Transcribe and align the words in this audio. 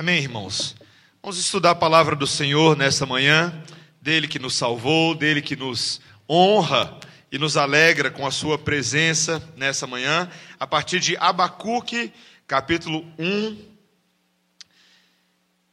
Amém, 0.00 0.22
irmãos? 0.22 0.74
Vamos 1.22 1.38
estudar 1.38 1.72
a 1.72 1.74
palavra 1.74 2.16
do 2.16 2.26
Senhor 2.26 2.74
nessa 2.74 3.04
manhã, 3.04 3.52
dele 4.00 4.26
que 4.26 4.38
nos 4.38 4.54
salvou, 4.54 5.14
dele 5.14 5.42
que 5.42 5.54
nos 5.54 6.00
honra 6.26 6.98
e 7.30 7.36
nos 7.36 7.58
alegra 7.58 8.10
com 8.10 8.26
a 8.26 8.30
sua 8.30 8.56
presença 8.56 9.46
nessa 9.58 9.86
manhã, 9.86 10.30
a 10.58 10.66
partir 10.66 11.00
de 11.00 11.18
Abacuque, 11.18 12.14
capítulo 12.46 13.04
1, 13.18 13.62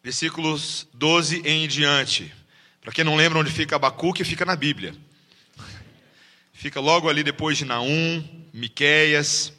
versículos 0.03 0.89
12 0.93 1.43
em 1.45 1.65
diante. 1.65 2.29
Para 2.81 2.91
quem 2.91 3.05
não 3.05 3.15
lembra 3.15 3.39
onde 3.39 3.49
fica 3.49 3.77
Abacuque, 3.77 4.25
fica 4.25 4.43
na 4.43 4.57
Bíblia. 4.57 4.93
Fica 6.51 6.81
logo 6.81 7.07
ali 7.07 7.23
depois 7.23 7.57
de 7.57 7.63
Naum, 7.63 8.21
Miqueias, 8.51 9.53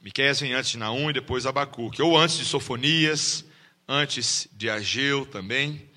Miqueias 0.00 0.40
vem 0.40 0.52
antes 0.52 0.70
de 0.70 0.78
Naum 0.78 1.10
e 1.10 1.12
depois 1.12 1.44
Abacuque, 1.44 2.00
ou 2.00 2.16
antes 2.16 2.38
de 2.38 2.44
Sofonias, 2.44 3.44
antes 3.86 4.48
de 4.52 4.70
Ageu 4.70 5.26
também. 5.26 5.88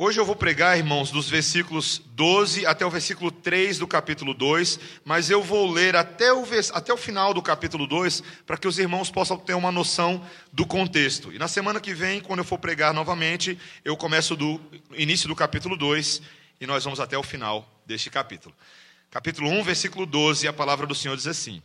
Hoje 0.00 0.20
eu 0.20 0.24
vou 0.24 0.36
pregar, 0.36 0.78
irmãos, 0.78 1.10
dos 1.10 1.28
versículos 1.28 2.00
12 2.10 2.64
até 2.64 2.86
o 2.86 2.90
versículo 2.90 3.32
3 3.32 3.78
do 3.78 3.86
capítulo 3.86 4.32
2, 4.32 4.78
mas 5.04 5.28
eu 5.28 5.42
vou 5.42 5.68
ler 5.68 5.96
até 5.96 6.32
o, 6.32 6.44
até 6.72 6.92
o 6.92 6.96
final 6.96 7.34
do 7.34 7.42
capítulo 7.42 7.84
2 7.84 8.22
para 8.46 8.56
que 8.56 8.68
os 8.68 8.78
irmãos 8.78 9.10
possam 9.10 9.36
ter 9.36 9.54
uma 9.54 9.72
noção 9.72 10.24
do 10.52 10.64
contexto. 10.64 11.32
E 11.32 11.38
na 11.38 11.48
semana 11.48 11.80
que 11.80 11.92
vem, 11.92 12.20
quando 12.20 12.38
eu 12.38 12.44
for 12.44 12.58
pregar 12.58 12.94
novamente, 12.94 13.58
eu 13.84 13.96
começo 13.96 14.36
do 14.36 14.60
início 14.96 15.26
do 15.26 15.34
capítulo 15.34 15.76
2 15.76 16.22
e 16.60 16.66
nós 16.66 16.84
vamos 16.84 17.00
até 17.00 17.16
o 17.16 17.22
final 17.22 17.80
deste 17.86 18.10
capítulo. 18.10 18.54
Capítulo 19.10 19.48
1, 19.50 19.62
versículo 19.62 20.04
12, 20.04 20.46
a 20.46 20.52
palavra 20.52 20.86
do 20.86 20.94
Senhor 20.94 21.16
diz 21.16 21.26
assim: 21.26 21.62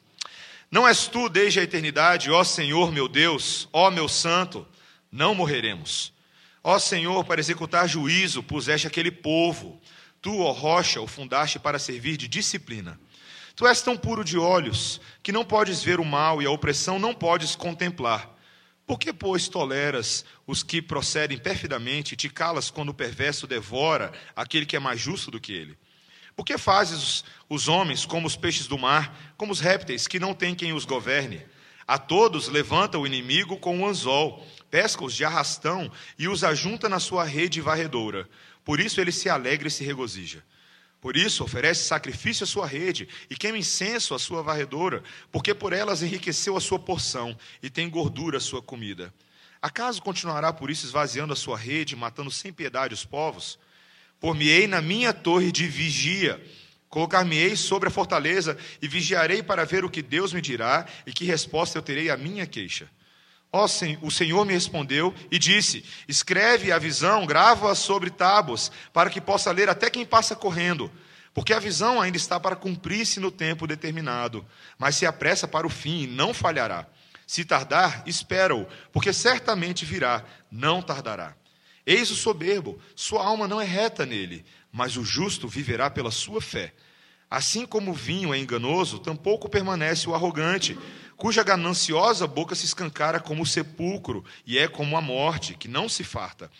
Não 0.71 0.87
és 0.87 1.07
tu 1.07 1.27
desde 1.27 1.59
a 1.59 1.63
eternidade, 1.63 2.31
ó 2.31 2.43
Senhor 2.43 2.91
meu 2.91 3.07
Deus, 3.07 3.67
ó 3.73 3.91
meu 3.91 4.07
santo, 4.07 4.67
não 5.11 5.35
morreremos. 5.35 6.13
Ó 6.63 6.79
Senhor, 6.79 7.25
para 7.25 7.41
executar 7.41 7.87
juízo, 7.89 8.41
puseste 8.41 8.87
aquele 8.87 9.11
povo. 9.11 9.81
Tu, 10.21 10.39
ó 10.39 10.51
rocha, 10.51 11.01
o 11.01 11.07
fundaste 11.07 11.59
para 11.59 11.77
servir 11.77 12.15
de 12.15 12.29
disciplina. 12.29 12.97
Tu 13.55 13.67
és 13.67 13.81
tão 13.81 13.97
puro 13.97 14.23
de 14.23 14.37
olhos 14.37 15.01
que 15.21 15.31
não 15.31 15.43
podes 15.43 15.83
ver 15.83 15.99
o 15.99 16.05
mal 16.05 16.41
e 16.41 16.45
a 16.45 16.51
opressão 16.51 16.97
não 16.97 17.13
podes 17.13 17.55
contemplar. 17.55 18.32
Por 18.85 18.99
que, 18.99 19.13
pois, 19.13 19.47
toleras 19.47 20.25
os 20.45 20.61
que 20.61 20.81
procedem 20.81 21.37
perfidamente 21.37 22.13
e 22.13 22.17
te 22.17 22.29
calas 22.29 22.69
quando 22.69 22.89
o 22.89 22.93
perverso 22.93 23.47
devora 23.47 24.11
aquele 24.35 24.65
que 24.65 24.75
é 24.75 24.79
mais 24.79 24.99
justo 24.99 25.31
do 25.31 25.39
que 25.39 25.53
ele? 25.53 25.77
Por 26.35 26.45
que 26.45 26.57
fazes 26.57 27.23
os, 27.47 27.67
homens 27.67 28.05
como 28.05 28.27
os 28.27 28.35
peixes 28.35 28.67
do 28.67 28.77
mar, 28.77 29.33
como 29.37 29.51
os 29.51 29.59
répteis 29.59 30.07
que 30.07 30.19
não 30.19 30.33
têm 30.33 30.55
quem 30.55 30.73
os 30.73 30.83
governe? 30.83 31.41
A 31.87 31.97
todos 31.97 32.47
levanta 32.47 32.97
o 32.97 33.05
inimigo 33.05 33.57
com 33.57 33.77
um 33.77 33.87
anzol, 33.87 34.45
pesca-os 34.69 35.13
de 35.13 35.23
arrastão 35.23 35.91
e 36.17 36.27
os 36.27 36.43
ajunta 36.43 36.89
na 36.89 36.99
sua 36.99 37.23
rede 37.23 37.61
varredora. 37.61 38.27
Por 38.65 38.79
isso 38.79 38.99
ele 38.99 39.11
se 39.11 39.29
alegra 39.29 39.67
e 39.67 39.71
se 39.71 39.83
regozija. 39.83 40.43
Por 41.03 41.17
isso, 41.17 41.43
oferece 41.43 41.83
sacrifício 41.83 42.45
à 42.45 42.47
sua 42.47 42.65
rede 42.65 43.09
e 43.29 43.35
queima 43.35 43.57
incenso 43.57 44.15
à 44.15 44.19
sua 44.19 44.41
varredora, 44.41 45.03
porque 45.33 45.53
por 45.53 45.73
elas 45.73 46.01
enriqueceu 46.01 46.55
a 46.55 46.61
sua 46.61 46.79
porção 46.79 47.37
e 47.61 47.69
tem 47.69 47.89
gordura 47.89 48.37
a 48.37 48.39
sua 48.39 48.61
comida. 48.61 49.13
Acaso 49.61 50.01
continuará 50.01 50.53
por 50.53 50.71
isso 50.71 50.85
esvaziando 50.85 51.33
a 51.33 51.35
sua 51.35 51.57
rede, 51.57 51.93
matando 51.93 52.31
sem 52.31 52.53
piedade 52.53 52.93
os 52.93 53.03
povos? 53.03 53.59
Por-me-ei 54.17 54.65
na 54.65 54.81
minha 54.81 55.11
torre 55.11 55.51
de 55.51 55.67
vigia, 55.67 56.41
colocar-me-ei 56.87 57.57
sobre 57.57 57.89
a 57.89 57.91
fortaleza 57.91 58.57
e 58.81 58.87
vigiarei 58.87 59.43
para 59.43 59.65
ver 59.65 59.83
o 59.83 59.89
que 59.89 60.01
Deus 60.01 60.31
me 60.31 60.39
dirá 60.39 60.87
e 61.05 61.11
que 61.11 61.25
resposta 61.25 61.77
eu 61.77 61.81
terei 61.81 62.09
à 62.09 62.15
minha 62.15 62.47
queixa. 62.47 62.89
Ó, 63.55 63.67
o 64.01 64.09
Senhor 64.09 64.43
me 64.45 64.53
respondeu 64.53 65.13
e 65.29 65.37
disse: 65.37 65.85
Escreve 66.07 66.71
a 66.71 66.79
visão, 66.79 67.23
grava-a 67.23 67.75
sobre 67.75 68.09
tábuas, 68.09 68.71
para 68.91 69.11
que 69.11 69.21
possa 69.21 69.51
ler 69.51 69.69
até 69.69 69.91
quem 69.91 70.03
passa 70.03 70.35
correndo. 70.35 70.91
Porque 71.35 71.53
a 71.53 71.59
visão 71.59 72.01
ainda 72.01 72.17
está 72.17 72.39
para 72.39 72.55
cumprir-se 72.55 73.19
no 73.19 73.29
tempo 73.29 73.67
determinado, 73.67 74.43
mas 74.75 74.95
se 74.95 75.05
apressa 75.05 75.47
para 75.47 75.67
o 75.67 75.69
fim 75.69 76.07
não 76.07 76.33
falhará. 76.33 76.87
Se 77.27 77.45
tardar, 77.45 78.03
espera-o, 78.07 78.67
porque 78.91 79.13
certamente 79.13 79.85
virá, 79.85 80.23
não 80.51 80.81
tardará. 80.81 81.35
Eis 81.85 82.09
o 82.09 82.15
soberbo, 82.15 82.79
sua 82.95 83.23
alma 83.23 83.47
não 83.47 83.61
é 83.61 83.65
reta 83.65 84.03
nele, 84.03 84.43
mas 84.71 84.97
o 84.97 85.05
justo 85.05 85.47
viverá 85.47 85.91
pela 85.91 86.09
sua 86.09 86.41
fé. 86.41 86.73
Assim 87.29 87.65
como 87.65 87.91
o 87.91 87.95
vinho 87.95 88.33
é 88.33 88.37
enganoso, 88.37 88.99
tampouco 88.99 89.49
permanece 89.49 90.07
o 90.07 90.13
arrogante 90.13 90.77
cuja 91.15 91.43
gananciosa 91.43 92.27
boca 92.27 92.55
se 92.55 92.65
escancara 92.65 93.19
como 93.19 93.43
o 93.43 93.45
sepulcro 93.45 94.23
e 94.45 94.57
é 94.57 94.67
como 94.67 94.97
a 94.97 95.01
morte, 95.01 95.55
que 95.55 95.67
não 95.67 95.87
se 95.87 96.03
farta. 96.03 96.51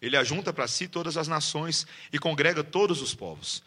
Ele 0.00 0.16
ajunta 0.16 0.52
para 0.52 0.66
si 0.66 0.88
todas 0.88 1.16
as 1.16 1.28
nações 1.28 1.86
e 2.12 2.18
congrega 2.18 2.64
todos 2.64 3.02
os 3.02 3.14
povos. 3.14 3.62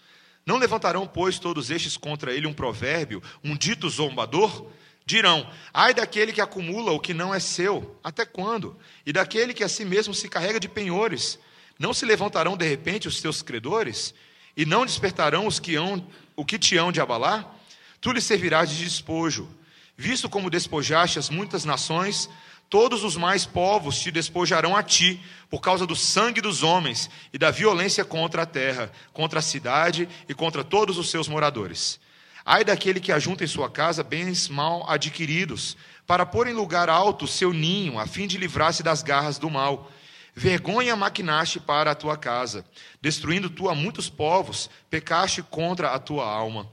Não 0.45 0.57
levantarão, 0.57 1.07
pois, 1.07 1.39
todos 1.39 1.71
estes 1.71 1.95
contra 1.95 2.33
ele 2.33 2.47
um 2.47 2.53
provérbio, 2.53 3.21
um 3.43 3.55
dito 3.55 3.89
zombador? 3.89 4.67
Dirão: 5.05 5.49
Ai 5.73 5.93
daquele 5.93 6.33
que 6.33 6.41
acumula 6.41 6.91
o 6.91 6.99
que 6.99 7.13
não 7.13 7.33
é 7.33 7.39
seu, 7.39 7.97
até 8.03 8.25
quando? 8.25 8.77
E 9.05 9.13
daquele 9.13 9.53
que 9.53 9.63
a 9.63 9.69
si 9.69 9.85
mesmo 9.85 10.13
se 10.13 10.27
carrega 10.27 10.59
de 10.59 10.67
penhores? 10.67 11.39
Não 11.79 11.93
se 11.93 12.05
levantarão 12.05 12.57
de 12.57 12.67
repente 12.67 13.07
os 13.07 13.21
teus 13.21 13.41
credores? 13.41 14.13
E 14.55 14.65
não 14.65 14.85
despertarão 14.85 15.47
os 15.47 15.59
que 15.59 15.75
hão, 15.75 16.05
o 16.35 16.45
que 16.45 16.59
te 16.59 16.77
hão 16.77 16.91
de 16.91 17.01
abalar? 17.01 17.55
Tu 18.01 18.11
lhe 18.11 18.21
servirás 18.21 18.69
de 18.69 18.83
despojo 18.83 19.49
Visto 19.95 20.27
como 20.27 20.49
despojaste 20.49 21.19
as 21.19 21.29
muitas 21.29 21.65
nações, 21.65 22.27
todos 22.67 23.03
os 23.03 23.15
mais 23.15 23.45
povos 23.45 23.99
te 23.99 24.09
despojarão 24.09 24.75
a 24.75 24.81
ti, 24.81 25.21
por 25.49 25.61
causa 25.61 25.85
do 25.85 25.95
sangue 25.95 26.41
dos 26.41 26.63
homens 26.63 27.09
e 27.31 27.37
da 27.37 27.51
violência 27.51 28.03
contra 28.03 28.41
a 28.41 28.45
terra, 28.45 28.91
contra 29.11 29.39
a 29.39 29.43
cidade 29.43 30.09
e 30.27 30.33
contra 30.33 30.63
todos 30.63 30.97
os 30.97 31.11
seus 31.11 31.27
moradores. 31.27 31.99
Ai 32.43 32.63
daquele 32.63 32.99
que 32.99 33.11
ajunta 33.11 33.43
em 33.43 33.47
sua 33.47 33.69
casa 33.69 34.03
bens 34.03 34.49
mal 34.49 34.89
adquiridos, 34.89 35.77
para 36.07 36.25
pôr 36.25 36.47
em 36.47 36.53
lugar 36.53 36.89
alto 36.89 37.27
seu 37.27 37.53
ninho, 37.53 37.99
a 37.99 38.07
fim 38.07 38.25
de 38.25 38.37
livrar-se 38.37 38.81
das 38.81 39.03
garras 39.03 39.37
do 39.37 39.49
mal. 39.49 39.89
Vergonha 40.35 40.95
maquinaste 40.95 41.59
para 41.59 41.91
a 41.91 41.95
tua 41.95 42.17
casa, 42.17 42.65
destruindo 42.99 43.49
tu 43.49 43.69
a 43.69 43.75
muitos 43.75 44.09
povos, 44.09 44.69
pecaste 44.89 45.43
contra 45.43 45.91
a 45.91 45.99
tua 45.99 46.25
alma 46.25 46.67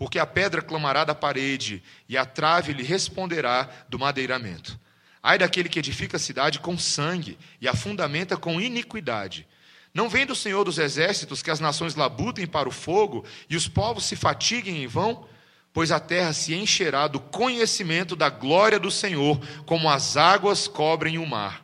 porque 0.00 0.18
a 0.18 0.24
pedra 0.24 0.62
clamará 0.62 1.04
da 1.04 1.14
parede 1.14 1.82
e 2.08 2.16
a 2.16 2.24
trave 2.24 2.72
lhe 2.72 2.82
responderá 2.82 3.68
do 3.86 3.98
madeiramento. 3.98 4.80
Ai 5.22 5.36
daquele 5.36 5.68
que 5.68 5.78
edifica 5.78 6.16
a 6.16 6.18
cidade 6.18 6.58
com 6.58 6.78
sangue 6.78 7.36
e 7.60 7.68
a 7.68 7.74
fundamenta 7.74 8.34
com 8.34 8.58
iniquidade. 8.58 9.46
Não 9.92 10.08
vem 10.08 10.24
do 10.24 10.34
Senhor 10.34 10.64
dos 10.64 10.78
exércitos 10.78 11.42
que 11.42 11.50
as 11.50 11.60
nações 11.60 11.96
labutem 11.96 12.46
para 12.46 12.66
o 12.66 12.72
fogo 12.72 13.26
e 13.46 13.54
os 13.56 13.68
povos 13.68 14.06
se 14.06 14.16
fatiguem 14.16 14.82
em 14.82 14.86
vão? 14.86 15.28
Pois 15.70 15.92
a 15.92 16.00
terra 16.00 16.32
se 16.32 16.54
encherá 16.54 17.06
do 17.06 17.20
conhecimento 17.20 18.16
da 18.16 18.30
glória 18.30 18.78
do 18.78 18.90
Senhor, 18.90 19.38
como 19.66 19.90
as 19.90 20.16
águas 20.16 20.66
cobrem 20.66 21.18
o 21.18 21.26
mar. 21.26 21.62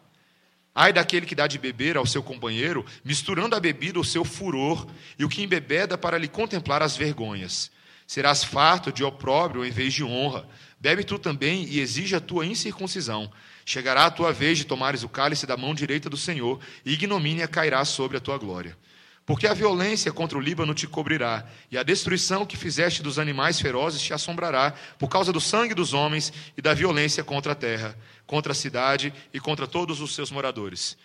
Ai 0.75 0.93
daquele 0.93 1.25
que 1.25 1.35
dá 1.35 1.47
de 1.47 1.59
beber 1.59 1.97
ao 1.97 2.05
seu 2.05 2.23
companheiro, 2.23 2.85
misturando 3.03 3.57
a 3.57 3.61
bebida 3.61 3.99
o 3.99 4.05
seu 4.05 4.27
furor, 4.27 4.87
e 5.19 5.25
o 5.25 5.29
que 5.31 5.43
embebeda 5.43 5.97
para 5.97 6.19
lhe 6.19 6.29
contemplar 6.29 6.83
as 6.83 6.95
vergonhas. 6.95 7.75
Serás 8.07 8.45
farto 8.45 8.93
de 8.93 9.03
opróbrio 9.03 9.65
em 9.65 9.71
vez 9.71 9.93
de 9.93 10.05
honra. 10.05 10.49
Bebe 10.79 11.03
tu 11.03 11.19
também 11.19 11.65
e 11.65 11.81
exige 11.81 12.15
a 12.15 12.21
tua 12.21 12.47
incircuncisão. 12.47 13.31
Chegará 13.65 14.07
a 14.07 14.11
tua 14.11 14.33
vez 14.33 14.59
de 14.59 14.65
tomares 14.65 15.03
o 15.03 15.09
cálice 15.09 15.47
da 15.47 15.57
mão 15.57 15.75
direita 15.75 16.09
do 16.09 16.17
Senhor, 16.17 16.61
e 16.85 16.93
ignomínia 16.93 17.49
cairá 17.49 17.85
sobre 17.85 18.17
a 18.17 18.21
tua 18.21 18.39
glória. 18.39 18.79
Porque 19.25 19.49
a 19.49 19.55
violência 19.55 20.13
contra 20.13 20.39
o 20.39 20.41
Líbano 20.41 20.73
te 20.73 20.87
cobrirá, 20.87 21.45
e 21.69 21.77
a 21.77 21.83
destruição 21.83 22.47
que 22.47 22.57
fizeste 22.57 23.03
dos 23.03 23.19
animais 23.19 23.61
ferozes 23.61 24.01
te 24.01 24.15
assombrará, 24.15 24.73
por 25.01 25.09
causa 25.09 25.33
do 25.33 25.41
sangue 25.41 25.75
dos 25.75 25.93
homens 25.93 26.33
e 26.57 26.63
da 26.63 26.73
violência 26.73 27.25
contra 27.25 27.51
a 27.51 27.57
terra, 27.57 27.99
contra 28.25 28.53
a 28.53 28.55
cidade 28.55 29.13
e 29.35 29.41
contra 29.41 29.67
todos 29.67 30.01
os 30.01 30.15
seus 30.15 30.31
moradores. 30.31 30.97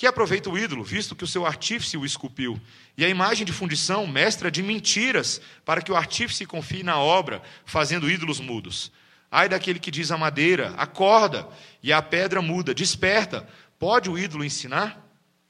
Que 0.00 0.06
aproveita 0.06 0.48
o 0.48 0.56
ídolo, 0.56 0.82
visto 0.82 1.14
que 1.14 1.24
o 1.24 1.26
seu 1.26 1.44
artífice 1.44 1.98
o 1.98 2.06
esculpiu, 2.06 2.58
e 2.96 3.04
a 3.04 3.08
imagem 3.10 3.44
de 3.44 3.52
fundição, 3.52 4.06
mestra 4.06 4.50
de 4.50 4.62
mentiras, 4.62 5.42
para 5.62 5.82
que 5.82 5.92
o 5.92 5.94
artífice 5.94 6.46
confie 6.46 6.82
na 6.82 6.98
obra, 6.98 7.42
fazendo 7.66 8.10
ídolos 8.10 8.40
mudos. 8.40 8.90
Ai 9.30 9.46
daquele 9.46 9.78
que 9.78 9.90
diz 9.90 10.10
à 10.10 10.16
madeira, 10.16 10.72
acorda, 10.78 11.46
e 11.82 11.92
a 11.92 12.00
pedra 12.00 12.40
muda, 12.40 12.72
desperta. 12.72 13.46
Pode 13.78 14.08
o 14.08 14.16
ídolo 14.16 14.42
ensinar? 14.42 15.06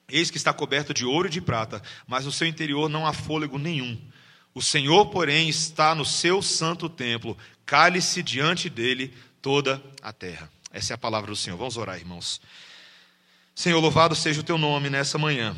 Eis 0.09 0.33
que 0.33 0.37
está 0.37 0.53
coberto 0.53 0.93
de 0.93 1.05
ouro 1.05 1.29
e 1.29 1.31
de 1.31 1.41
prata, 1.41 1.81
mas 2.05 2.25
no 2.25 2.33
seu 2.33 2.49
interior 2.49 2.89
não 2.89 3.07
há 3.07 3.13
fôlego 3.13 3.57
nenhum. 3.57 3.97
O 4.53 4.61
Senhor, 4.61 5.07
porém, 5.11 5.49
está 5.49 5.95
no 5.95 6.05
seu 6.05 6.43
santo 6.43 6.89
templo, 6.89 7.39
cale-se 7.65 8.21
diante 8.21 8.69
dele 8.69 9.15
toda 9.41 9.81
a 10.03 10.13
terra. 10.13 10.51
Essa 10.73 10.93
é 10.93 10.97
a 10.97 10.99
palavra 10.99 11.31
do 11.31 11.37
Senhor. 11.37 11.57
Vamos 11.57 11.77
orar, 11.77 11.97
irmãos. 11.97 12.41
Senhor, 13.61 13.79
louvado 13.79 14.15
seja 14.15 14.41
o 14.41 14.43
teu 14.43 14.57
nome 14.57 14.89
nessa 14.89 15.19
manhã. 15.19 15.55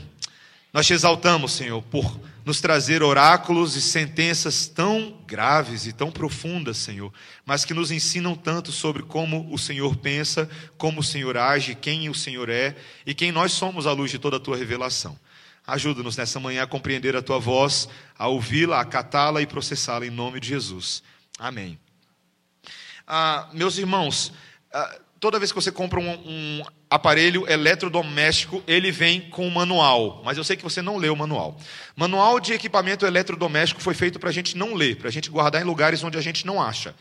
Nós 0.72 0.88
te 0.88 0.93
exaltamos, 0.93 1.52
Senhor, 1.52 1.81
por 1.82 2.20
nos 2.44 2.60
trazer 2.60 3.00
oráculos 3.00 3.76
e 3.76 3.81
sentenças 3.81 4.66
tão 4.66 5.22
graves 5.25 5.87
e 5.87 5.93
tão 5.93 6.10
profundas, 6.10 6.78
Senhor, 6.78 7.14
mas 7.46 7.64
que 7.64 7.72
nos 7.72 7.93
ensinam 7.93 8.34
tanto 8.34 8.72
sobre 8.72 9.04
como 9.04 9.54
o 9.54 9.56
Senhor 9.56 9.94
pensa, 9.94 10.50
como 10.76 10.99
o 10.99 11.04
Senhor 11.04 11.37
age, 11.37 11.76
quem 11.76 12.08
o 12.08 12.14
Senhor 12.14 12.49
é 12.49 12.75
e 13.06 13.14
quem 13.14 13.31
nós 13.31 13.52
somos 13.52 13.87
à 13.87 13.93
luz 13.93 14.10
de 14.10 14.19
toda 14.19 14.37
a 14.37 14.40
tua 14.40 14.56
revelação. 14.56 15.16
Ajuda-nos 15.64 16.16
nessa 16.16 16.40
manhã 16.40 16.64
a 16.64 16.66
compreender 16.66 17.14
a 17.14 17.22
tua 17.22 17.38
voz, 17.38 17.88
a 18.19 18.26
ouvi-la, 18.26 18.78
a 18.78 18.81
acatá-la 18.81 19.40
e 19.40 19.46
processá-la 19.46 20.04
em 20.04 20.10
nome 20.10 20.40
de 20.40 20.49
Jesus. 20.49 21.04
Amém. 21.38 21.78
Ah, 23.06 23.49
meus 23.52 23.78
irmãos, 23.78 24.32
ah, 24.72 24.99
toda 25.22 25.38
vez 25.38 25.52
que 25.52 25.54
você 25.54 25.70
compra 25.70 26.00
um, 26.00 26.10
um, 26.10 26.62
aparelho 26.93 27.50
eletrodoméstico, 27.50 28.62
ele 28.67 28.93
vem 28.93 29.23
com 29.23 29.47
um 29.47 29.50
manual, 29.50 30.21
mas 30.23 30.37
eu 30.37 30.44
sei 30.44 30.56
que 30.56 30.62
você 30.62 30.83
não 30.83 30.99
leu 30.99 31.15
o 31.15 31.17
manual. 31.17 31.59
Manual 31.97 32.39
de 32.39 32.53
equipamento 32.53 33.06
eletrodoméstico 33.06 33.81
foi 33.81 33.94
feito 33.94 34.19
para 34.19 34.29
a 34.29 34.33
gente 34.33 34.59
não 34.59 34.75
ler, 34.75 34.97
para 34.97 35.09
a 35.09 35.11
gente 35.11 35.31
guardar 35.31 35.62
em 35.62 35.65
lugares 35.65 36.05
onde 36.05 36.19
a 36.19 36.21
gente 36.21 36.44
não 36.44 36.61
acha. 36.61 36.94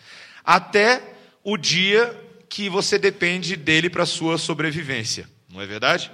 Até 0.45 1.01
o 1.43 1.57
dia 1.57 2.17
que 2.47 2.69
você 2.69 2.97
depende 2.97 3.57
dele 3.57 3.89
para 3.89 4.05
sua 4.05 4.37
sobrevivência, 4.37 5.27
não 5.51 5.61
é 5.61 5.65
verdade? 5.65 6.09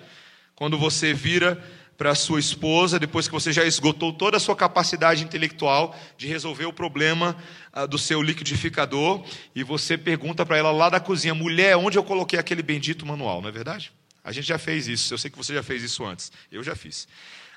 Quando 0.55 0.75
você 0.75 1.13
vira 1.13 1.63
para 1.97 2.13
sua 2.13 2.39
esposa, 2.39 2.99
depois 2.99 3.27
que 3.27 3.33
você 3.33 3.51
já 3.51 3.65
esgotou 3.65 4.13
toda 4.13 4.37
a 4.37 4.39
sua 4.39 4.55
capacidade 4.55 5.23
intelectual 5.23 5.97
de 6.17 6.27
resolver 6.27 6.65
o 6.65 6.73
problema 6.73 7.35
ah, 7.73 7.87
do 7.87 7.97
seu 7.97 8.21
liquidificador, 8.21 9.25
e 9.55 9.63
você 9.63 9.97
pergunta 9.97 10.45
para 10.45 10.57
ela 10.57 10.71
lá 10.71 10.89
da 10.89 10.99
cozinha, 10.99 11.33
mulher, 11.33 11.75
onde 11.75 11.97
eu 11.97 12.03
coloquei 12.03 12.37
aquele 12.37 12.61
bendito 12.61 13.05
manual, 13.05 13.41
não 13.41 13.49
é 13.49 13.51
verdade? 13.51 13.91
A 14.23 14.31
gente 14.31 14.45
já 14.47 14.59
fez 14.59 14.87
isso, 14.87 15.13
eu 15.13 15.17
sei 15.17 15.31
que 15.31 15.37
você 15.37 15.53
já 15.53 15.63
fez 15.63 15.81
isso 15.81 16.05
antes, 16.05 16.31
eu 16.51 16.63
já 16.63 16.75
fiz. 16.75 17.07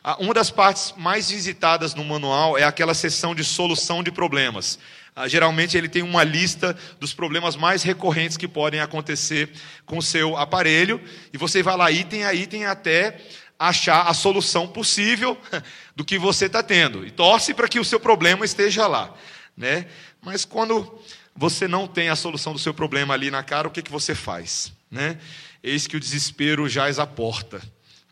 Ah, 0.02 0.16
uma 0.18 0.32
das 0.32 0.50
partes 0.50 0.94
mais 0.96 1.30
visitadas 1.30 1.94
no 1.94 2.02
manual 2.02 2.56
é 2.56 2.64
aquela 2.64 2.94
seção 2.94 3.34
de 3.34 3.44
solução 3.44 4.02
de 4.02 4.10
problemas. 4.10 4.78
Ah, 5.14 5.28
geralmente 5.28 5.76
ele 5.76 5.88
tem 5.88 6.02
uma 6.02 6.24
lista 6.24 6.74
dos 6.98 7.12
problemas 7.12 7.56
mais 7.56 7.82
recorrentes 7.82 8.38
que 8.38 8.48
podem 8.48 8.80
acontecer 8.80 9.50
com 9.84 9.98
o 9.98 10.02
seu 10.02 10.38
aparelho, 10.38 10.98
e 11.30 11.36
você 11.36 11.62
vai 11.62 11.76
lá 11.76 11.90
item 11.90 12.24
a 12.24 12.32
item 12.32 12.64
até 12.64 13.20
achar 13.60 14.08
a 14.08 14.14
solução 14.14 14.66
possível 14.66 15.36
do 15.94 16.02
que 16.02 16.18
você 16.18 16.46
está 16.46 16.62
tendo. 16.62 17.06
E 17.06 17.10
torce 17.10 17.52
para 17.52 17.68
que 17.68 17.78
o 17.78 17.84
seu 17.84 18.00
problema 18.00 18.42
esteja 18.42 18.86
lá. 18.86 19.14
Né? 19.54 19.86
Mas 20.22 20.46
quando 20.46 20.98
você 21.36 21.68
não 21.68 21.86
tem 21.86 22.08
a 22.08 22.16
solução 22.16 22.54
do 22.54 22.58
seu 22.58 22.72
problema 22.72 23.12
ali 23.12 23.30
na 23.30 23.42
cara, 23.42 23.68
o 23.68 23.70
que, 23.70 23.82
que 23.82 23.92
você 23.92 24.14
faz? 24.14 24.72
Né? 24.90 25.18
Eis 25.62 25.86
que 25.86 25.94
o 25.94 26.00
desespero 26.00 26.66
jaz 26.70 26.98
à 26.98 27.06
porta. 27.06 27.60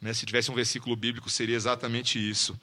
Né? 0.02 0.12
Se 0.12 0.26
tivesse 0.26 0.50
um 0.50 0.54
versículo 0.54 0.94
bíblico, 0.94 1.30
seria 1.30 1.56
exatamente 1.56 2.18
isso. 2.18 2.58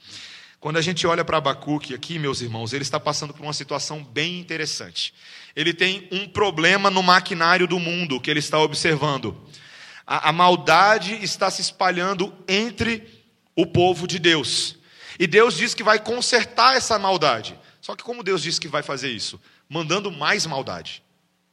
Quando 0.60 0.78
a 0.78 0.82
gente 0.82 1.08
olha 1.08 1.26
para 1.26 1.38
Abacuque 1.38 1.94
aqui, 1.94 2.20
meus 2.20 2.42
irmãos, 2.42 2.72
ele 2.72 2.84
está 2.84 3.00
passando 3.00 3.34
por 3.34 3.44
uma 3.44 3.54
situação 3.54 4.04
bem 4.04 4.40
interessante. 4.40 5.12
Ele 5.56 5.74
tem 5.74 6.08
um 6.12 6.28
problema 6.28 6.92
no 6.92 7.02
maquinário 7.02 7.68
do 7.68 7.80
mundo 7.80 8.22
que 8.22 8.30
ele 8.30 8.40
está 8.40 8.60
observando. 8.60 9.36
A, 10.06 10.30
a 10.30 10.32
maldade 10.32 11.16
está 11.24 11.50
se 11.50 11.62
espalhando 11.62 12.34
entre 12.48 13.26
o 13.56 13.66
povo 13.66 14.08
de 14.08 14.20
Deus. 14.20 14.78
E 15.18 15.26
Deus 15.26 15.56
diz 15.56 15.74
que 15.74 15.84
vai 15.84 16.00
consertar 16.00 16.76
essa 16.76 17.00
maldade. 17.00 17.58
Só 17.82 17.96
que 17.96 18.04
como 18.04 18.24
Deus 18.24 18.42
diz 18.42 18.60
que 18.60 18.68
vai 18.68 18.84
fazer 18.84 19.10
isso? 19.10 19.40
Mandando 19.70 20.12
mais 20.12 20.46
maldade. 20.46 21.04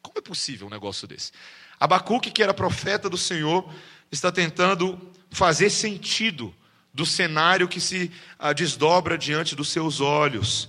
Como 0.02 0.18
é 0.18 0.20
possível 0.20 0.66
um 0.66 0.70
negócio 0.70 1.06
desse? 1.06 1.32
Abacuque, 1.78 2.30
que 2.30 2.42
era 2.42 2.52
profeta 2.52 3.08
do 3.08 3.16
Senhor, 3.16 3.68
está 4.10 4.30
tentando 4.30 5.00
fazer 5.30 5.70
sentido 5.70 6.54
do 6.92 7.06
cenário 7.06 7.68
que 7.68 7.80
se 7.80 8.10
ah, 8.38 8.52
desdobra 8.52 9.16
diante 9.16 9.56
dos 9.56 9.68
seus 9.68 10.00
olhos. 10.00 10.68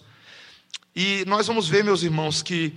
E 0.95 1.23
nós 1.25 1.47
vamos 1.47 1.67
ver, 1.67 1.83
meus 1.83 2.03
irmãos, 2.03 2.41
que 2.41 2.73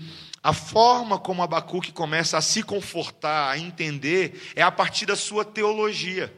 a 0.46 0.52
forma 0.52 1.18
como 1.18 1.42
Abacuque 1.42 1.90
começa 1.90 2.38
a 2.38 2.40
se 2.40 2.62
confortar, 2.62 3.50
a 3.50 3.58
entender, 3.58 4.40
é 4.54 4.62
a 4.62 4.70
partir 4.70 5.04
da 5.04 5.16
sua 5.16 5.44
teologia. 5.44 6.32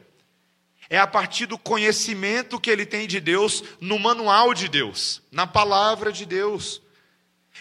É 0.89 0.97
a 0.97 1.05
partir 1.05 1.45
do 1.45 1.59
conhecimento 1.59 2.59
que 2.59 2.71
ele 2.71 2.87
tem 2.87 3.07
de 3.07 3.19
Deus 3.19 3.63
no 3.79 3.99
manual 3.99 4.51
de 4.51 4.67
Deus, 4.67 5.21
na 5.31 5.45
palavra 5.45 6.11
de 6.11 6.25
Deus. 6.25 6.81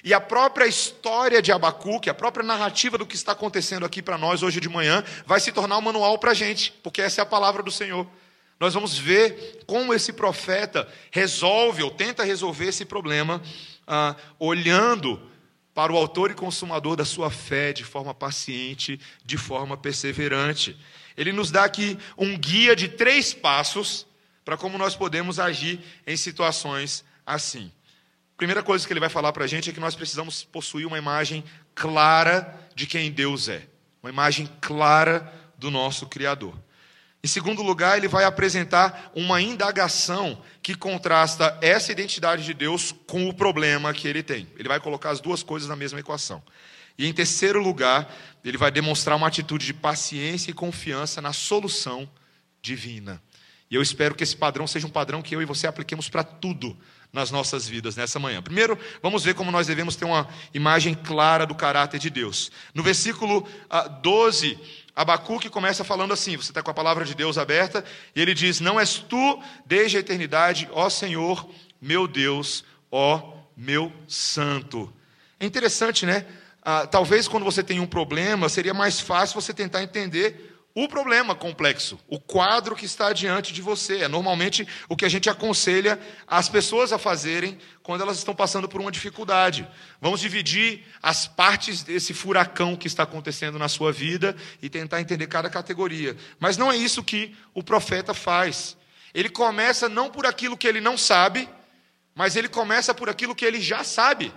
E 0.03 0.15
a 0.15 0.23
própria 0.23 0.67
história 0.67 1.43
de 1.43 1.53
Abacuque, 1.53 2.09
a 2.09 2.15
própria 2.15 2.47
narrativa 2.47 2.97
do 2.97 3.05
que 3.05 3.15
está 3.15 3.33
acontecendo 3.33 3.85
aqui 3.85 4.01
para 4.01 4.17
nós 4.17 4.43
hoje 4.43 4.59
de 4.59 4.71
manhã, 4.71 5.05
vai 5.27 5.41
se 5.41 5.53
tornar 5.53 5.77
um 5.77 5.83
manual 5.83 6.19
para 6.19 6.31
a 6.31 6.35
gente, 6.35 6.73
porque 6.83 7.03
essa 7.03 7.21
é 7.21 7.23
a 7.23 7.27
palavra 7.27 7.63
do 7.63 7.71
Senhor. 7.71 8.07
Nós 8.59 8.73
vamos 8.73 8.97
ver 8.97 9.65
como 9.67 9.93
esse 9.93 10.15
profeta 10.15 10.89
resolve 11.11 11.83
ou 11.83 11.91
tenta 11.91 12.25
resolver 12.25 12.69
esse 12.69 12.87
problema, 12.87 13.43
ah, 13.87 14.17
olhando 14.39 15.29
para 15.79 15.93
o 15.93 15.97
autor 15.97 16.33
e 16.33 16.35
consumador 16.35 16.97
da 16.97 17.05
sua 17.05 17.31
fé 17.31 17.73
de 17.73 17.85
forma 17.85 18.13
paciente, 18.13 18.99
de 19.25 19.39
forma 19.39 19.77
perseverante. 19.77 20.77
Ele 21.17 21.31
nos 21.31 21.53
dá 21.53 21.63
aqui 21.63 21.97
um 22.17 22.37
guia 22.37 22.75
de 22.75 22.89
três 22.89 23.33
passos 23.33 24.05
para 24.45 24.57
como 24.57 24.77
nós 24.77 24.97
podemos 24.97 25.39
agir 25.39 25.79
em 26.05 26.17
situações 26.17 27.05
assim. 27.25 27.71
Primeira 28.37 28.61
coisa 28.61 28.85
que 28.85 28.93
ele 28.93 28.99
vai 28.99 29.09
falar 29.09 29.33
para 29.33 29.45
a 29.45 29.47
gente 29.47 29.71
é 29.71 29.73
que 29.73 29.79
nós 29.79 29.95
precisamos 29.95 30.43
possuir 30.43 30.85
uma 30.85 30.99
imagem 30.99 31.45
clara 31.77 32.59
de 32.75 32.85
quem 32.85 33.13
Deus 33.13 33.49
é, 33.49 33.65
uma 34.03 34.11
imagem 34.11 34.51
clara 34.61 35.33
do 35.57 35.71
nosso 35.71 36.09
Criador. 36.09 36.57
Em 37.23 37.27
segundo 37.27 37.63
lugar, 37.63 37.99
ele 37.99 38.07
vai 38.07 38.25
apresentar 38.25 39.11
uma 39.15 39.43
indagação 39.43 40.41
que 40.63 40.75
contrasta 40.75 41.59
essa 41.61 41.91
identidade 41.91 42.45
de 42.45 42.55
Deus 42.55 42.95
com 43.07 43.29
o 43.29 43.35
problema 43.35 43.93
que 43.93 44.07
ele 44.07 44.23
tem. 44.23 44.47
Ele 44.57 44.69
vai 44.69 44.79
colocar 44.79 45.11
as 45.11 45.21
duas 45.21 45.43
coisas 45.43 45.69
na 45.69 45.75
mesma 45.75 45.99
equação. 45.99 46.43
E 46.97 47.07
em 47.07 47.13
terceiro 47.13 47.61
lugar, 47.61 48.13
ele 48.45 48.57
vai 48.57 48.71
demonstrar 48.71 49.17
uma 49.17 49.27
atitude 49.27 49.67
de 49.67 49.75
paciência 49.75 50.51
e 50.51 50.55
confiança 50.55 51.21
na 51.21 51.33
solução 51.33 52.09
divina. 52.63 53.21
E 53.71 53.75
eu 53.75 53.83
espero 53.83 54.15
que 54.15 54.25
esse 54.25 54.37
padrão 54.37 54.67
seja 54.67 54.87
um 54.87 54.91
padrão 54.91 55.21
que 55.21 55.35
eu 55.35 55.43
e 55.43 55.45
você 55.45 55.67
apliquemos 55.67 56.09
para 56.09 56.23
tudo 56.23 56.77
nas 57.13 57.31
nossas 57.31 57.67
vidas 57.67 57.97
nessa 57.97 58.19
manhã. 58.19 58.43
Primeiro, 58.43 58.79
vamos 59.03 59.25
ver 59.25 59.35
como 59.35 59.51
nós 59.51 59.67
devemos 59.67 59.97
ter 59.97 60.05
uma 60.05 60.29
imagem 60.53 60.95
clara 60.95 61.47
do 61.47 61.55
caráter 61.55 61.99
de 61.99 62.11
Deus. 62.11 62.51
No 62.75 62.83
versículo 62.83 63.47
12, 64.03 64.59
ah, 64.61 64.88
Abacuque 64.99 65.49
começa 65.49 65.85
falando 65.85 66.13
assim: 66.13 66.37
você 66.37 66.51
está 66.51 66.61
com 66.61 66.73
a 66.73 66.75
palavra 66.75 67.05
de 67.05 67.15
Deus 67.15 67.39
aberta, 67.39 67.85
e 68.17 68.21
ele 68.21 68.35
diz: 68.35 68.59
Não 68.59 68.81
és 68.81 68.97
tu 68.97 69.41
desde 69.65 69.97
a 69.97 70.01
eternidade, 70.01 70.69
ó 70.73 70.91
Senhor, 70.91 71.49
meu 71.81 72.09
Deus, 72.09 72.65
ó 72.91 73.35
meu 73.57 73.93
santo. 74.09 74.93
É 75.39 75.47
interessante, 75.47 76.05
né? 76.05 76.27
Ah, 76.61 76.85
talvez 76.85 77.29
quando 77.29 77.45
você 77.45 77.63
tem 77.63 77.79
um 77.79 77.87
problema, 77.87 78.49
seria 78.49 78.75
mais 78.75 78.99
fácil 78.99 79.41
você 79.41 79.55
tentar 79.55 79.85
entender 79.85 80.58
o 80.81 80.87
problema 80.87 81.35
complexo, 81.35 81.99
o 82.07 82.21
quadro 82.21 82.77
que 82.77 82.85
está 82.85 83.13
diante 83.13 83.53
de 83.53 83.61
você. 83.61 84.03
É 84.03 84.09
normalmente 84.09 84.65
o 84.89 84.95
que 84.95 85.05
a 85.05 85.09
gente 85.09 85.29
aconselha 85.29 85.99
as 86.25 86.49
pessoas 86.49 86.93
a 86.93 86.99
fazerem 86.99 87.59
quando 87.83 88.03
elas 88.03 88.17
estão 88.17 88.33
passando 88.33 88.69
por 88.69 88.81
uma 88.81 88.93
dificuldade. 88.93 89.69
Vamos 90.01 90.21
dividir 90.21 90.85
as 91.03 91.27
partes 91.27 91.83
desse 91.83 92.15
furacão 92.15 92.77
que 92.77 92.87
está 92.87 93.03
acontecendo 93.03 93.59
na 93.59 93.69
sua 93.69 93.91
vida 93.91 94.37
e 94.63 94.71
tentar 94.71 95.01
entender 95.01 95.27
cada 95.27 95.51
categoria. 95.51 96.17
Mas 96.39 96.57
não 96.57 96.71
é 96.71 96.77
isso 96.77 97.03
que 97.03 97.35
o 97.53 97.61
profeta 97.61 98.15
faz. 98.15 98.77
Ele 99.13 99.29
começa 99.29 99.89
não 99.89 100.09
por 100.09 100.27
aquilo 100.27 100.57
que 100.57 100.69
ele 100.69 100.81
não 100.81 100.97
sabe, 100.97 101.49
mas 102.15 102.37
ele 102.37 102.49
começa 102.49 102.95
por 102.95 103.11
aquilo 103.11 103.35
que 103.35 103.45
ele 103.45 103.61
já 103.61 103.83
sabe 103.83 104.33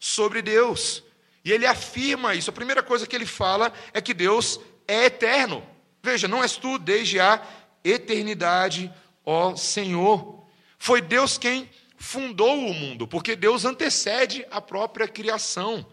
sobre 0.00 0.42
Deus. 0.42 1.04
E 1.44 1.52
ele 1.52 1.66
afirma 1.66 2.34
isso. 2.34 2.50
A 2.50 2.52
primeira 2.52 2.82
coisa 2.82 3.06
que 3.06 3.14
ele 3.14 3.26
fala 3.26 3.72
é 3.92 4.00
que 4.00 4.12
Deus 4.12 4.58
é 4.88 5.04
eterno. 5.04 5.73
Veja, 6.04 6.28
não 6.28 6.42
és 6.42 6.54
tu 6.58 6.78
desde 6.78 7.18
a 7.18 7.42
eternidade, 7.82 8.92
ó 9.24 9.56
Senhor. 9.56 10.44
Foi 10.78 11.00
Deus 11.00 11.38
quem 11.38 11.66
fundou 11.96 12.58
o 12.58 12.74
mundo, 12.74 13.08
porque 13.08 13.34
Deus 13.34 13.64
antecede 13.64 14.44
a 14.50 14.60
própria 14.60 15.08
criação. 15.08 15.86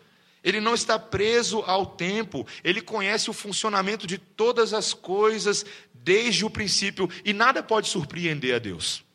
Ele 0.43 0.59
não 0.59 0.73
está 0.73 0.99
preso 0.99 1.63
ao 1.65 1.85
tempo, 1.85 2.45
ele 2.61 2.81
conhece 2.81 3.29
o 3.29 3.33
funcionamento 3.33 4.05
de 4.05 4.17
todas 4.17 4.73
as 4.73 4.93
coisas 4.93 5.65
desde 5.93 6.43
o 6.43 6.49
princípio, 6.49 7.09
e 7.23 7.31
nada 7.31 7.63
pode 7.63 7.87
surpreender 7.87 8.53
a 8.53 8.59
Deus. 8.59 9.05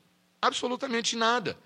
Absolutamente 0.41 1.15
nada. 1.15 1.59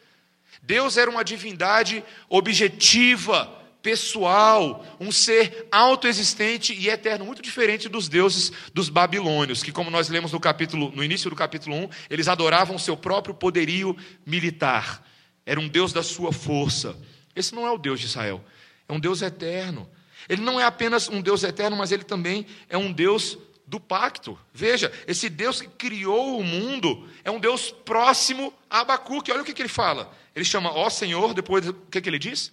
Deus 0.61 0.97
era 0.97 1.09
uma 1.09 1.23
divindade 1.23 2.03
objetiva, 2.29 3.60
pessoal, 3.83 4.85
um 4.99 5.11
ser 5.11 5.67
autoexistente 5.71 6.73
e 6.73 6.89
eterno, 6.89 7.25
muito 7.25 7.43
diferente 7.43 7.89
dos 7.89 8.09
deuses 8.09 8.53
dos 8.73 8.89
babilônios, 8.89 9.63
que 9.63 9.73
como 9.73 9.91
nós 9.91 10.09
lemos 10.09 10.33
no 10.33 10.41
capítulo, 10.41 10.93
no 10.95 11.03
início 11.03 11.31
do 11.31 11.37
capítulo 11.37 11.77
1, 11.77 11.89
eles 12.09 12.29
adoravam 12.29 12.79
seu 12.79 12.97
próprio 12.97 13.35
poderio 13.35 13.97
militar. 14.25 15.07
Era 15.45 15.59
um 15.59 15.69
deus 15.69 15.93
da 15.93 16.03
sua 16.03 16.33
força. 16.33 16.97
Esse 17.35 17.55
não 17.55 17.67
é 17.67 17.71
o 17.71 17.79
Deus 17.79 18.01
de 18.01 18.07
Israel. 18.07 18.45
É 18.89 18.93
um 18.93 19.01
Deus 19.01 19.23
eterno. 19.23 19.89
Ele 20.29 20.43
não 20.43 20.61
é 20.61 20.65
apenas 20.65 21.09
um 21.09 21.21
Deus 21.21 21.43
eterno, 21.43 21.77
mas 21.77 21.93
ele 21.93 22.05
também 22.05 22.47
é 22.69 22.77
um 22.77 22.93
Deus 22.93 23.39
do 23.67 23.79
pacto. 23.79 24.39
Veja, 24.53 24.93
esse 25.07 25.29
Deus 25.29 25.61
que 25.61 25.69
criou 25.69 26.39
o 26.39 26.45
mundo 26.45 27.09
é 27.25 27.31
um 27.31 27.39
Deus 27.39 27.71
próximo 27.71 28.53
a 28.69 28.81
Abacuque. 28.81 29.31
Olha 29.31 29.43
o 29.43 29.45
que, 29.45 29.53
que 29.53 29.63
ele 29.63 29.69
fala. 29.69 30.13
Ele 30.35 30.45
chama, 30.45 30.73
ó 30.73 30.91
Senhor, 30.91 31.33
depois 31.35 31.69
o 31.69 31.75
que, 31.75 32.01
que 32.01 32.09
ele 32.09 32.19
diz? 32.19 32.53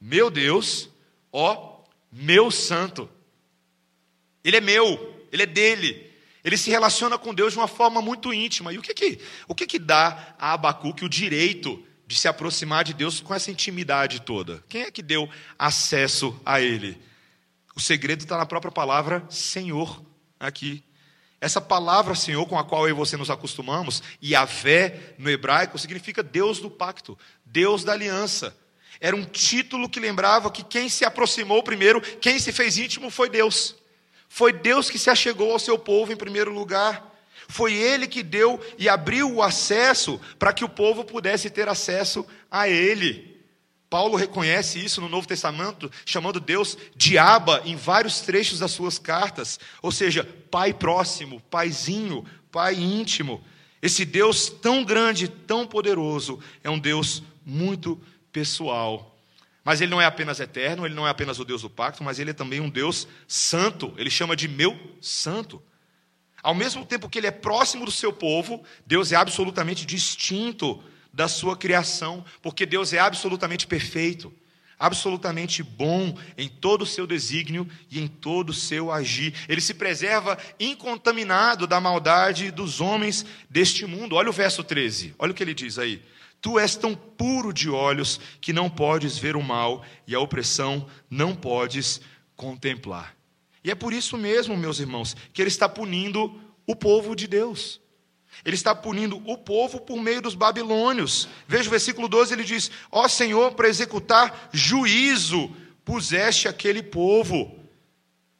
Meu 0.00 0.30
Deus, 0.30 0.88
ó 1.32 1.80
meu 2.10 2.50
santo. 2.50 3.08
Ele 4.42 4.56
é 4.56 4.60
meu, 4.60 5.26
ele 5.30 5.42
é 5.42 5.46
dele. 5.46 6.10
Ele 6.42 6.56
se 6.56 6.70
relaciona 6.70 7.18
com 7.18 7.34
Deus 7.34 7.52
de 7.52 7.58
uma 7.58 7.68
forma 7.68 8.00
muito 8.00 8.32
íntima. 8.32 8.72
E 8.72 8.78
o 8.78 8.82
que 8.82 8.94
que, 8.94 9.20
o 9.46 9.54
que, 9.54 9.66
que 9.66 9.78
dá 9.78 10.34
a 10.38 10.54
Abacuque 10.54 11.04
o 11.04 11.08
direito 11.08 11.82
de 12.06 12.16
se 12.16 12.26
aproximar 12.26 12.82
de 12.82 12.94
Deus 12.94 13.20
com 13.20 13.34
essa 13.34 13.50
intimidade 13.50 14.22
toda? 14.22 14.64
Quem 14.68 14.82
é 14.82 14.90
que 14.90 15.02
deu 15.02 15.28
acesso 15.58 16.38
a 16.44 16.60
ele? 16.60 16.98
O 17.76 17.80
segredo 17.80 18.22
está 18.22 18.38
na 18.38 18.46
própria 18.46 18.72
palavra 18.72 19.24
Senhor 19.28 20.02
aqui. 20.38 20.82
Essa 21.40 21.60
palavra 21.60 22.14
Senhor 22.14 22.46
com 22.46 22.58
a 22.58 22.64
qual 22.64 22.88
eu 22.88 22.94
e 22.94 22.96
você 22.96 23.16
nos 23.16 23.30
acostumamos, 23.30 24.02
e 24.20 24.34
a 24.34 24.46
fé 24.46 25.14
no 25.18 25.30
hebraico, 25.30 25.78
significa 25.78 26.22
Deus 26.22 26.58
do 26.58 26.70
pacto, 26.70 27.18
Deus 27.44 27.84
da 27.84 27.92
aliança. 27.92 28.56
Era 29.00 29.16
um 29.16 29.24
título 29.24 29.88
que 29.88 29.98
lembrava 29.98 30.50
que 30.50 30.62
quem 30.62 30.88
se 30.88 31.04
aproximou 31.04 31.62
primeiro, 31.62 32.00
quem 32.00 32.38
se 32.38 32.52
fez 32.52 32.76
íntimo 32.76 33.10
foi 33.10 33.30
Deus. 33.30 33.76
Foi 34.28 34.52
Deus 34.52 34.90
que 34.90 34.98
se 34.98 35.08
achegou 35.08 35.52
ao 35.52 35.58
seu 35.58 35.78
povo 35.78 36.12
em 36.12 36.16
primeiro 36.16 36.52
lugar. 36.52 37.10
Foi 37.48 37.72
Ele 37.72 38.06
que 38.06 38.22
deu 38.22 38.60
e 38.78 38.88
abriu 38.88 39.34
o 39.34 39.42
acesso 39.42 40.20
para 40.38 40.52
que 40.52 40.64
o 40.64 40.68
povo 40.68 41.02
pudesse 41.02 41.48
ter 41.50 41.68
acesso 41.68 42.26
a 42.50 42.68
Ele. 42.68 43.40
Paulo 43.88 44.16
reconhece 44.16 44.78
isso 44.78 45.00
no 45.00 45.08
Novo 45.08 45.26
Testamento, 45.26 45.90
chamando 46.06 46.38
Deus 46.38 46.78
de 46.94 47.18
Aba 47.18 47.60
em 47.64 47.74
vários 47.74 48.20
trechos 48.20 48.60
das 48.60 48.70
suas 48.70 49.00
cartas, 49.00 49.58
ou 49.82 49.90
seja, 49.90 50.22
pai 50.48 50.72
próximo, 50.72 51.42
paizinho, 51.50 52.24
pai 52.52 52.74
íntimo. 52.76 53.42
Esse 53.82 54.04
Deus 54.04 54.48
tão 54.48 54.84
grande, 54.84 55.26
tão 55.26 55.66
poderoso, 55.66 56.38
é 56.62 56.70
um 56.70 56.78
Deus 56.78 57.24
muito 57.44 58.00
pessoal. 58.32 59.16
Mas 59.64 59.80
ele 59.80 59.90
não 59.90 60.00
é 60.00 60.06
apenas 60.06 60.40
eterno, 60.40 60.86
ele 60.86 60.94
não 60.94 61.06
é 61.06 61.10
apenas 61.10 61.38
o 61.38 61.44
Deus 61.44 61.62
do 61.62 61.70
pacto, 61.70 62.02
mas 62.02 62.18
ele 62.18 62.30
é 62.30 62.34
também 62.34 62.60
um 62.60 62.70
Deus 62.70 63.06
santo. 63.28 63.92
Ele 63.96 64.10
chama 64.10 64.34
de 64.34 64.48
meu 64.48 64.78
santo. 65.00 65.62
Ao 66.42 66.54
mesmo 66.54 66.84
tempo 66.86 67.08
que 67.08 67.18
ele 67.18 67.26
é 67.26 67.30
próximo 67.30 67.84
do 67.84 67.90
seu 67.90 68.12
povo, 68.12 68.64
Deus 68.86 69.12
é 69.12 69.16
absolutamente 69.16 69.84
distinto 69.84 70.82
da 71.12 71.28
sua 71.28 71.56
criação, 71.56 72.24
porque 72.40 72.64
Deus 72.64 72.92
é 72.92 72.98
absolutamente 72.98 73.66
perfeito, 73.66 74.32
absolutamente 74.78 75.62
bom 75.62 76.16
em 76.38 76.48
todo 76.48 76.82
o 76.82 76.86
seu 76.86 77.06
desígnio 77.06 77.68
e 77.90 78.00
em 78.00 78.08
todo 78.08 78.50
o 78.50 78.54
seu 78.54 78.90
agir. 78.90 79.34
Ele 79.46 79.60
se 79.60 79.74
preserva 79.74 80.38
incontaminado 80.58 81.66
da 81.66 81.80
maldade 81.80 82.50
dos 82.50 82.80
homens 82.80 83.26
deste 83.50 83.84
mundo. 83.84 84.16
Olha 84.16 84.30
o 84.30 84.32
verso 84.32 84.64
13, 84.64 85.14
olha 85.18 85.32
o 85.32 85.34
que 85.34 85.42
ele 85.42 85.52
diz 85.52 85.78
aí. 85.78 86.02
Tu 86.40 86.58
és 86.58 86.74
tão 86.76 86.94
puro 86.94 87.52
de 87.52 87.68
olhos 87.68 88.18
que 88.40 88.52
não 88.52 88.70
podes 88.70 89.18
ver 89.18 89.36
o 89.36 89.42
mal 89.42 89.84
e 90.06 90.14
a 90.14 90.20
opressão 90.20 90.86
não 91.08 91.34
podes 91.34 92.00
contemplar. 92.34 93.14
E 93.62 93.70
é 93.70 93.74
por 93.74 93.92
isso 93.92 94.16
mesmo, 94.16 94.56
meus 94.56 94.80
irmãos, 94.80 95.14
que 95.32 95.42
ele 95.42 95.48
está 95.48 95.68
punindo 95.68 96.40
o 96.66 96.74
povo 96.74 97.14
de 97.14 97.26
Deus. 97.26 97.80
Ele 98.44 98.54
está 98.54 98.74
punindo 98.74 99.22
o 99.26 99.36
povo 99.36 99.80
por 99.80 100.00
meio 100.00 100.22
dos 100.22 100.34
babilônios. 100.34 101.28
Veja 101.46 101.68
o 101.68 101.70
versículo 101.70 102.08
12, 102.08 102.32
ele 102.32 102.44
diz: 102.44 102.70
Ó 102.90 103.06
Senhor, 103.06 103.52
para 103.52 103.68
executar 103.68 104.48
juízo, 104.52 105.50
puseste 105.84 106.48
aquele 106.48 106.82
povo. 106.82 107.58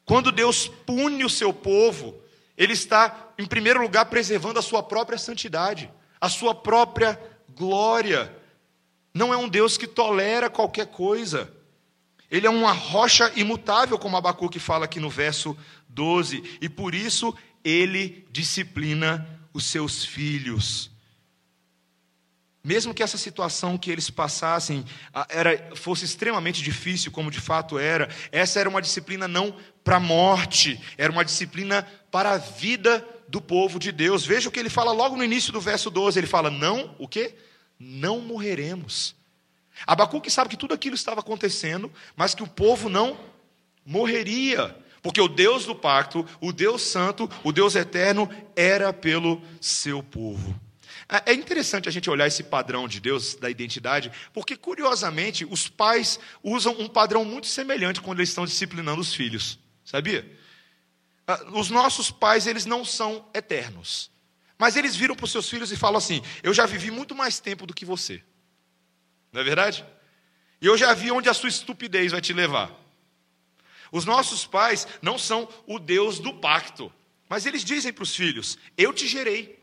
Quando 0.05 0.31
Deus 0.31 0.67
pune 0.67 1.23
o 1.23 1.29
seu 1.29 1.53
povo, 1.53 2.15
ele 2.57 2.73
está, 2.73 3.31
em 3.37 3.45
primeiro 3.45 3.81
lugar, 3.81 4.05
preservando 4.05 4.59
a 4.59 4.63
sua 4.63 4.81
própria 4.81 5.17
santidade, 5.17 5.91
a 6.19 6.29
sua 6.29 6.55
própria 6.55 7.19
glória. 7.61 8.35
Não 9.13 9.31
é 9.31 9.37
um 9.37 9.47
Deus 9.47 9.77
que 9.77 9.85
tolera 9.85 10.49
qualquer 10.49 10.87
coisa. 10.87 11.51
Ele 12.29 12.47
é 12.47 12.49
uma 12.49 12.71
rocha 12.71 13.31
imutável, 13.35 13.99
como 13.99 14.17
Abacuque 14.17 14.57
fala 14.57 14.85
aqui 14.85 14.99
no 14.99 15.09
verso 15.09 15.55
12, 15.89 16.57
e 16.59 16.67
por 16.67 16.95
isso 16.95 17.35
ele 17.63 18.25
disciplina 18.31 19.27
os 19.53 19.65
seus 19.65 20.03
filhos. 20.03 20.89
Mesmo 22.63 22.93
que 22.93 23.03
essa 23.03 23.17
situação 23.17 23.77
que 23.77 23.91
eles 23.91 24.09
passassem 24.09 24.85
era, 25.29 25.75
fosse 25.75 26.05
extremamente 26.05 26.63
difícil, 26.63 27.11
como 27.11 27.29
de 27.29 27.39
fato 27.39 27.77
era, 27.77 28.09
essa 28.31 28.59
era 28.59 28.69
uma 28.69 28.81
disciplina 28.81 29.27
não 29.27 29.55
para 29.83 29.97
a 29.97 29.99
morte, 29.99 30.79
era 30.97 31.11
uma 31.11 31.25
disciplina 31.25 31.87
para 32.09 32.31
a 32.31 32.37
vida 32.37 33.05
do 33.27 33.41
povo 33.41 33.77
de 33.77 33.91
Deus. 33.91 34.25
Veja 34.25 34.47
o 34.47 34.51
que 34.51 34.59
ele 34.59 34.69
fala 34.69 34.91
logo 34.91 35.15
no 35.15 35.23
início 35.23 35.51
do 35.51 35.59
verso 35.59 35.89
12: 35.89 36.19
ele 36.19 36.27
fala, 36.27 36.49
não, 36.49 36.95
o 36.97 37.07
quê? 37.07 37.35
Não 37.83 38.21
morreremos. 38.21 39.15
Abacuque 39.87 40.29
sabe 40.29 40.51
que 40.51 40.57
tudo 40.57 40.73
aquilo 40.73 40.93
estava 40.93 41.21
acontecendo, 41.21 41.91
mas 42.15 42.35
que 42.35 42.43
o 42.43 42.47
povo 42.47 42.89
não 42.89 43.19
morreria. 43.83 44.75
Porque 45.01 45.19
o 45.19 45.27
Deus 45.27 45.65
do 45.65 45.73
pacto, 45.73 46.23
o 46.39 46.53
Deus 46.53 46.83
santo, 46.83 47.27
o 47.43 47.51
Deus 47.51 47.75
eterno, 47.75 48.29
era 48.55 48.93
pelo 48.93 49.41
seu 49.59 50.03
povo. 50.03 50.55
É, 51.09 51.31
é 51.31 51.33
interessante 51.33 51.89
a 51.89 51.91
gente 51.91 52.07
olhar 52.07 52.27
esse 52.27 52.43
padrão 52.43 52.87
de 52.87 52.99
Deus, 52.99 53.33
da 53.33 53.49
identidade, 53.49 54.11
porque, 54.31 54.55
curiosamente, 54.55 55.43
os 55.43 55.67
pais 55.67 56.19
usam 56.43 56.75
um 56.79 56.87
padrão 56.87 57.25
muito 57.25 57.47
semelhante 57.47 57.99
quando 57.99 58.19
eles 58.19 58.29
estão 58.29 58.45
disciplinando 58.45 59.01
os 59.01 59.13
filhos. 59.13 59.57
Sabia? 59.83 60.31
Ah, 61.27 61.43
os 61.53 61.71
nossos 61.71 62.11
pais, 62.11 62.45
eles 62.45 62.67
não 62.67 62.85
são 62.85 63.25
eternos. 63.33 64.11
Mas 64.61 64.75
eles 64.75 64.95
viram 64.95 65.15
para 65.15 65.25
os 65.25 65.31
seus 65.31 65.49
filhos 65.49 65.71
e 65.71 65.75
falam 65.75 65.97
assim: 65.97 66.21
Eu 66.43 66.53
já 66.53 66.67
vivi 66.67 66.91
muito 66.91 67.15
mais 67.15 67.39
tempo 67.39 67.65
do 67.65 67.73
que 67.73 67.83
você. 67.83 68.21
Não 69.33 69.41
é 69.41 69.43
verdade? 69.43 69.83
E 70.61 70.67
eu 70.67 70.77
já 70.77 70.93
vi 70.93 71.11
onde 71.11 71.27
a 71.27 71.33
sua 71.33 71.49
estupidez 71.49 72.11
vai 72.11 72.21
te 72.21 72.31
levar. 72.31 72.69
Os 73.91 74.05
nossos 74.05 74.45
pais 74.45 74.87
não 75.01 75.17
são 75.17 75.49
o 75.65 75.79
Deus 75.79 76.19
do 76.19 76.35
pacto, 76.35 76.93
mas 77.27 77.47
eles 77.47 77.63
dizem 77.63 77.91
para 77.91 78.03
os 78.03 78.15
filhos: 78.15 78.55
Eu 78.77 78.93
te 78.93 79.07
gerei, 79.07 79.59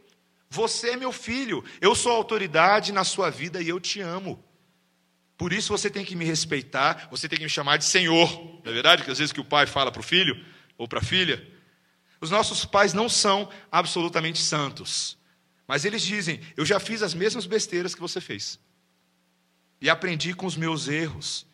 você 0.51 0.91
é 0.91 0.97
meu 0.97 1.13
filho, 1.13 1.65
eu 1.81 1.95
sou 1.95 2.11
autoridade 2.11 2.91
na 2.91 3.05
sua 3.05 3.31
vida 3.31 3.63
e 3.63 3.69
eu 3.69 3.79
te 3.79 4.01
amo. 4.01 4.45
Por 5.37 5.53
isso 5.53 5.69
você 5.69 5.89
tem 5.89 6.05
que 6.05 6.17
me 6.17 6.25
respeitar, 6.25 7.07
você 7.09 7.29
tem 7.29 7.39
que 7.39 7.45
me 7.45 7.51
chamar 7.51 7.77
de 7.77 7.85
Senhor. 7.85 8.29
Não 8.65 8.73
é 8.73 8.75
verdade 8.75 9.05
que 9.05 9.11
às 9.13 9.19
vezes 9.19 9.33
que 9.33 9.41
o 9.41 9.45
pai 9.45 9.65
fala 9.65 9.93
para 9.93 10.01
o 10.01 10.03
filho 10.03 10.45
ou 10.77 10.89
para 10.89 10.99
a 10.99 11.05
filha? 11.05 11.57
Os 12.21 12.31
nossos 12.31 12.65
pais 12.65 12.93
não 12.93 13.09
são 13.09 13.49
absolutamente 13.71 14.41
santos, 14.41 15.17
mas 15.67 15.85
eles 15.85 16.03
dizem: 16.03 16.41
Eu 16.57 16.65
já 16.65 16.81
fiz 16.81 17.03
as 17.03 17.15
mesmas 17.15 17.47
besteiras 17.47 17.95
que 17.95 18.01
você 18.01 18.21
fez, 18.21 18.59
e 19.81 19.89
aprendi 19.89 20.35
com 20.35 20.47
os 20.47 20.57
meus 20.57 20.89
erros. 20.89 21.47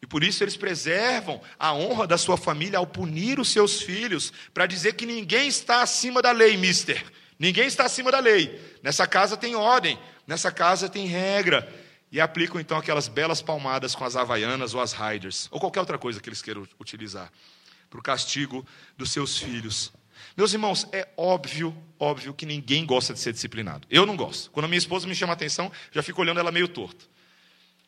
E 0.00 0.06
por 0.06 0.22
isso 0.22 0.44
eles 0.44 0.56
preservam 0.56 1.40
a 1.58 1.74
honra 1.74 2.06
da 2.06 2.16
sua 2.16 2.36
família 2.36 2.78
ao 2.78 2.86
punir 2.86 3.40
os 3.40 3.48
seus 3.48 3.82
filhos, 3.82 4.32
para 4.54 4.66
dizer 4.66 4.94
que 4.94 5.04
ninguém 5.04 5.48
está 5.48 5.82
acima 5.82 6.22
da 6.22 6.30
lei, 6.30 6.56
mister. 6.56 7.04
Ninguém 7.38 7.66
está 7.66 7.84
acima 7.84 8.10
da 8.10 8.18
lei. 8.18 8.60
Nessa 8.82 9.06
casa 9.06 9.36
tem 9.36 9.54
ordem, 9.54 9.98
nessa 10.26 10.50
casa 10.50 10.88
tem 10.88 11.06
regra. 11.06 11.68
E 12.10 12.20
aplicam 12.20 12.60
então 12.60 12.78
aquelas 12.78 13.06
belas 13.06 13.42
palmadas 13.42 13.94
com 13.94 14.04
as 14.04 14.16
havaianas 14.16 14.72
ou 14.72 14.80
as 14.80 14.92
riders, 14.92 15.46
ou 15.50 15.60
qualquer 15.60 15.80
outra 15.80 15.98
coisa 15.98 16.20
que 16.20 16.28
eles 16.28 16.40
queiram 16.40 16.66
utilizar, 16.80 17.30
para 17.90 18.00
o 18.00 18.02
castigo 18.02 18.66
dos 18.96 19.10
seus 19.10 19.36
filhos. 19.36 19.92
Meus 20.38 20.52
irmãos, 20.52 20.86
é 20.92 21.08
óbvio, 21.16 21.76
óbvio 21.98 22.32
que 22.32 22.46
ninguém 22.46 22.86
gosta 22.86 23.12
de 23.12 23.18
ser 23.18 23.32
disciplinado. 23.32 23.88
Eu 23.90 24.06
não 24.06 24.16
gosto. 24.16 24.52
Quando 24.52 24.66
a 24.66 24.68
minha 24.68 24.78
esposa 24.78 25.04
me 25.04 25.12
chama 25.12 25.32
a 25.32 25.34
atenção, 25.34 25.68
já 25.90 26.00
fico 26.00 26.20
olhando 26.20 26.38
ela 26.38 26.52
meio 26.52 26.68
torto. 26.68 27.10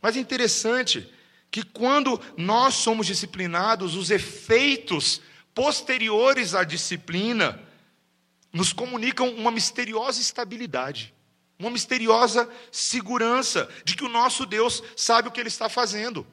Mas 0.03 0.17
é 0.17 0.19
interessante 0.19 1.09
que 1.49 1.63
quando 1.63 2.21
nós 2.37 2.75
somos 2.75 3.07
disciplinados, 3.07 3.95
os 3.95 4.11
efeitos 4.11 5.21
posteriores 5.55 6.53
à 6.53 6.65
disciplina 6.65 7.57
nos 8.53 8.73
comunicam 8.73 9.29
uma 9.29 9.53
misteriosa 9.53 10.21
estabilidade, 10.21 11.15
uma 11.57 11.71
misteriosa 11.71 12.51
segurança 12.73 13.69
de 13.85 13.95
que 13.95 14.03
o 14.03 14.09
nosso 14.09 14.45
Deus 14.45 14.83
sabe 14.97 15.29
o 15.29 15.31
que 15.31 15.39
ele 15.39 15.47
está 15.47 15.69
fazendo. 15.69 16.27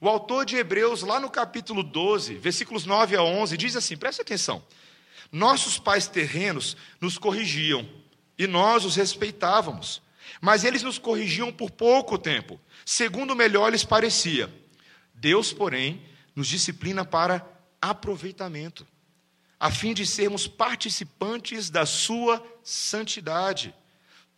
O 0.00 0.08
autor 0.08 0.46
de 0.46 0.54
Hebreus, 0.54 1.02
lá 1.02 1.18
no 1.18 1.28
capítulo 1.28 1.82
12, 1.82 2.34
versículos 2.34 2.86
9 2.86 3.16
a 3.16 3.22
11, 3.24 3.56
diz 3.56 3.74
assim: 3.74 3.96
preste 3.96 4.22
atenção. 4.22 4.62
Nossos 5.30 5.78
pais 5.78 6.06
terrenos 6.06 6.76
nos 7.00 7.18
corrigiam 7.18 7.88
e 8.38 8.46
nós 8.46 8.84
os 8.84 8.96
respeitávamos, 8.96 10.02
mas 10.40 10.64
eles 10.64 10.82
nos 10.82 10.98
corrigiam 10.98 11.52
por 11.52 11.70
pouco 11.70 12.18
tempo 12.18 12.60
segundo 12.86 13.34
melhor 13.34 13.72
lhes 13.72 13.84
parecia. 13.84 14.48
Deus, 15.12 15.52
porém, 15.52 16.00
nos 16.36 16.46
disciplina 16.46 17.04
para 17.04 17.44
aproveitamento, 17.82 18.86
a 19.58 19.70
fim 19.70 19.92
de 19.92 20.06
sermos 20.06 20.46
participantes 20.46 21.68
da 21.68 21.84
sua 21.84 22.40
santidade. 22.62 23.74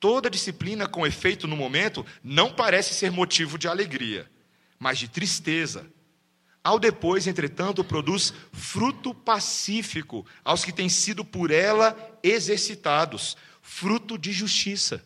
Toda 0.01 0.31
disciplina 0.31 0.87
com 0.87 1.07
efeito 1.07 1.47
no 1.47 1.57
momento 1.57 2.07
não 2.25 2.51
parece 2.51 2.95
ser 2.95 3.11
motivo 3.11 3.59
de 3.59 3.69
alegria, 3.69 4.31
mas 4.79 4.99
de 4.99 5.09
tristeza. 5.09 5.87
Ao 6.63 6.79
depois, 6.79 7.27
entretanto, 7.27 7.85
produz 7.85 8.33
fruto 8.53 9.15
pacífico 9.15 10.27
aos 10.45 10.65
que 10.65 10.73
têm 10.73 10.89
sido 10.89 11.25
por 11.25 11.51
ela 11.51 11.97
exercitados, 12.23 13.37
fruto 13.63 14.19
de 14.19 14.33
justiça. 14.33 15.05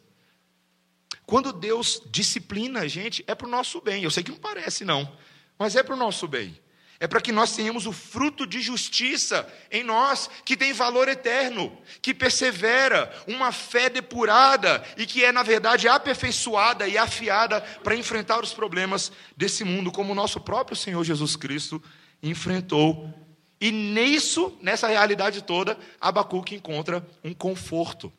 Quando 1.26 1.52
Deus 1.52 2.02
disciplina 2.11 2.80
a 2.80 2.88
gente, 2.88 3.25
é 3.26 3.35
para 3.35 3.47
o 3.47 3.50
nosso 3.50 3.80
bem. 3.80 4.02
Eu 4.02 4.11
sei 4.11 4.23
que 4.23 4.30
não 4.30 4.38
parece, 4.38 4.85
não, 4.85 5.16
mas 5.59 5.76
é 5.76 5.82
para 5.82 5.94
o 5.94 5.99
nosso 5.99 6.26
bem. 6.26 6.59
É 7.02 7.09
para 7.09 7.21
que 7.21 7.32
nós 7.32 7.56
tenhamos 7.56 7.85
o 7.85 7.90
fruto 7.90 8.47
de 8.47 8.62
justiça 8.62 9.44
em 9.73 9.82
nós, 9.82 10.30
que 10.44 10.56
tem 10.56 10.73
valor 10.73 11.09
eterno, 11.09 11.76
que 12.00 12.14
persevera, 12.14 13.12
uma 13.26 13.50
fé 13.50 13.90
depurada 13.90 14.85
e 14.97 15.04
que 15.04 15.25
é, 15.25 15.32
na 15.32 15.42
verdade, 15.42 15.88
aperfeiçoada 15.88 16.87
e 16.87 16.97
afiada 16.97 17.61
para 17.82 17.97
enfrentar 17.97 18.40
os 18.40 18.54
problemas 18.54 19.11
desse 19.37 19.64
mundo, 19.64 19.90
como 19.90 20.12
o 20.12 20.14
nosso 20.14 20.40
próprio 20.40 20.76
Senhor 20.76 21.02
Jesus 21.02 21.35
Cristo 21.35 21.82
enfrentou. 22.23 23.12
E 23.61 23.73
nisso, 23.73 24.56
nessa 24.62 24.87
realidade 24.87 25.42
toda, 25.42 25.76
Abacuque 26.00 26.54
encontra 26.54 27.04
um 27.25 27.35
conforto. 27.35 28.12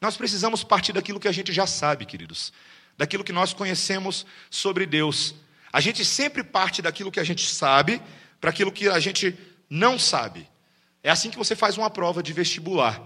Nós 0.00 0.16
precisamos 0.16 0.64
partir 0.64 0.92
daquilo 0.92 1.20
que 1.20 1.28
a 1.28 1.32
gente 1.32 1.52
já 1.52 1.64
sabe, 1.64 2.06
queridos, 2.06 2.52
daquilo 2.98 3.22
que 3.22 3.32
nós 3.32 3.52
conhecemos 3.52 4.26
sobre 4.50 4.84
Deus. 4.84 5.36
A 5.74 5.80
gente 5.80 6.04
sempre 6.04 6.44
parte 6.44 6.80
daquilo 6.80 7.10
que 7.10 7.18
a 7.18 7.24
gente 7.24 7.50
sabe 7.50 8.00
para 8.40 8.50
aquilo 8.50 8.70
que 8.70 8.88
a 8.88 9.00
gente 9.00 9.36
não 9.68 9.98
sabe. 9.98 10.48
É 11.02 11.10
assim 11.10 11.30
que 11.30 11.36
você 11.36 11.56
faz 11.56 11.76
uma 11.76 11.90
prova 11.90 12.22
de 12.22 12.32
vestibular. 12.32 13.02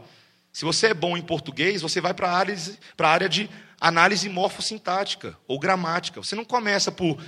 Se 0.52 0.66
você 0.66 0.88
é 0.88 0.94
bom 0.94 1.16
em 1.16 1.22
português, 1.22 1.80
você 1.80 1.98
vai 1.98 2.12
para 2.12 2.28
a 2.28 3.08
área, 3.08 3.26
de 3.26 3.48
análise 3.80 4.28
morfossintática 4.28 5.34
ou 5.48 5.58
gramática. 5.58 6.22
Você 6.22 6.36
não 6.36 6.44
começa 6.44 6.92
por 6.92 7.18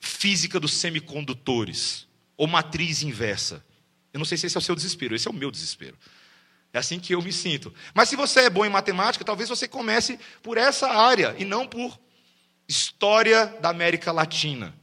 física 0.00 0.58
dos 0.58 0.72
semicondutores 0.72 2.08
ou 2.34 2.46
matriz 2.46 3.02
inversa. 3.02 3.62
Eu 4.14 4.18
não 4.18 4.24
sei 4.24 4.38
se 4.38 4.46
esse 4.46 4.56
é 4.56 4.60
o 4.60 4.62
seu 4.62 4.74
desespero, 4.74 5.14
esse 5.14 5.28
é 5.28 5.30
o 5.30 5.34
meu 5.34 5.50
desespero. 5.50 5.98
É 6.72 6.78
assim 6.78 6.98
que 6.98 7.14
eu 7.14 7.20
me 7.20 7.34
sinto. 7.34 7.70
Mas 7.92 8.08
se 8.08 8.16
você 8.16 8.46
é 8.46 8.50
bom 8.50 8.64
em 8.64 8.70
matemática, 8.70 9.26
talvez 9.26 9.50
você 9.50 9.68
comece 9.68 10.18
por 10.42 10.56
essa 10.56 10.88
área 10.88 11.36
e 11.38 11.44
não 11.44 11.66
por 11.66 12.00
história 12.66 13.44
da 13.60 13.68
América 13.68 14.10
Latina. 14.10 14.74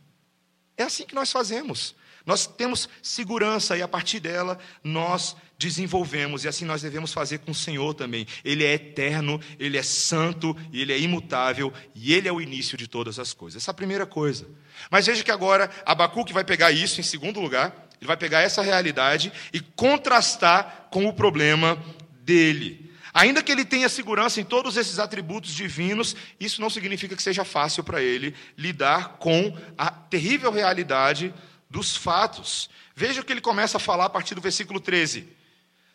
É 0.77 0.83
assim 0.83 1.05
que 1.05 1.15
nós 1.15 1.31
fazemos. 1.31 1.95
Nós 2.25 2.47
temos 2.47 2.87
segurança 3.01 3.77
e 3.77 3.81
a 3.81 3.87
partir 3.87 4.19
dela 4.19 4.57
nós 4.83 5.35
desenvolvemos, 5.57 6.43
e 6.43 6.47
assim 6.47 6.65
nós 6.65 6.81
devemos 6.81 7.13
fazer 7.13 7.39
com 7.39 7.51
o 7.51 7.55
Senhor 7.55 7.93
também. 7.93 8.25
Ele 8.43 8.63
é 8.63 8.73
eterno, 8.73 9.39
ele 9.59 9.77
é 9.77 9.83
santo, 9.83 10.55
ele 10.73 10.91
é 10.91 10.99
imutável, 10.99 11.71
e 11.93 12.13
ele 12.13 12.27
é 12.27 12.31
o 12.31 12.41
início 12.41 12.77
de 12.77 12.87
todas 12.87 13.19
as 13.19 13.33
coisas. 13.33 13.61
Essa 13.61 13.71
é 13.71 13.73
a 13.73 13.75
primeira 13.75 14.05
coisa. 14.05 14.47
Mas 14.89 15.05
veja 15.05 15.23
que 15.23 15.31
agora 15.31 15.69
Abacuque 15.85 16.33
vai 16.33 16.43
pegar 16.43 16.71
isso 16.71 16.99
em 16.99 17.03
segundo 17.03 17.39
lugar, 17.39 17.87
ele 17.99 18.07
vai 18.07 18.17
pegar 18.17 18.41
essa 18.41 18.61
realidade 18.61 19.31
e 19.53 19.59
contrastar 19.59 20.87
com 20.91 21.05
o 21.05 21.13
problema 21.13 21.81
dele. 22.21 22.82
Ainda 23.13 23.43
que 23.43 23.51
ele 23.51 23.63
tenha 23.63 23.87
segurança 23.87 24.41
em 24.41 24.43
todos 24.43 24.75
esses 24.75 24.97
atributos 24.97 25.53
divinos, 25.53 26.15
isso 26.39 26.59
não 26.59 26.69
significa 26.69 27.15
que 27.15 27.21
seja 27.21 27.45
fácil 27.45 27.83
para 27.83 28.01
ele 28.01 28.35
lidar 28.57 29.17
com 29.19 29.55
a 29.77 29.91
terrível 29.91 30.51
realidade 30.51 31.31
dos 31.69 31.95
fatos. 31.95 32.69
Veja 32.95 33.21
o 33.21 33.23
que 33.23 33.31
ele 33.31 33.41
começa 33.41 33.77
a 33.77 33.79
falar 33.79 34.05
a 34.05 34.09
partir 34.09 34.33
do 34.33 34.41
versículo 34.41 34.79
13. 34.79 35.27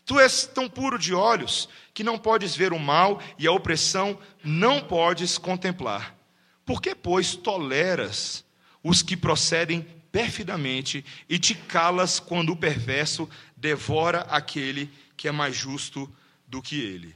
Tu 0.07 0.19
és 0.21 0.47
tão 0.47 0.69
puro 0.69 0.99
de 0.99 1.13
olhos 1.13 1.69
que 1.93 2.05
não 2.05 2.17
podes 2.17 2.55
ver 2.55 2.73
o 2.73 2.79
mal 2.79 3.21
e 3.37 3.47
a 3.47 3.53
opressão 3.53 4.19
não 4.45 4.81
podes 4.81 5.37
contemplar. 5.37 6.17
Por 6.65 6.81
que, 6.81 6.95
pois, 6.95 7.35
toleras 7.35 8.45
os 8.83 9.03
que 9.03 9.17
procedem 9.17 9.83
perfidamente 10.13 11.05
e 11.29 11.39
te 11.39 11.55
calas 11.55 12.21
quando 12.21 12.53
o 12.53 12.57
perverso 12.57 13.29
devora 13.57 14.21
aquele 14.31 14.91
que 15.17 15.29
é 15.29 15.33
mais 15.33 15.57
justo 15.57 16.11
do 16.49 16.62
que 16.62 16.81
ele. 16.81 17.14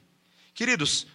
Queridos, 0.54 1.06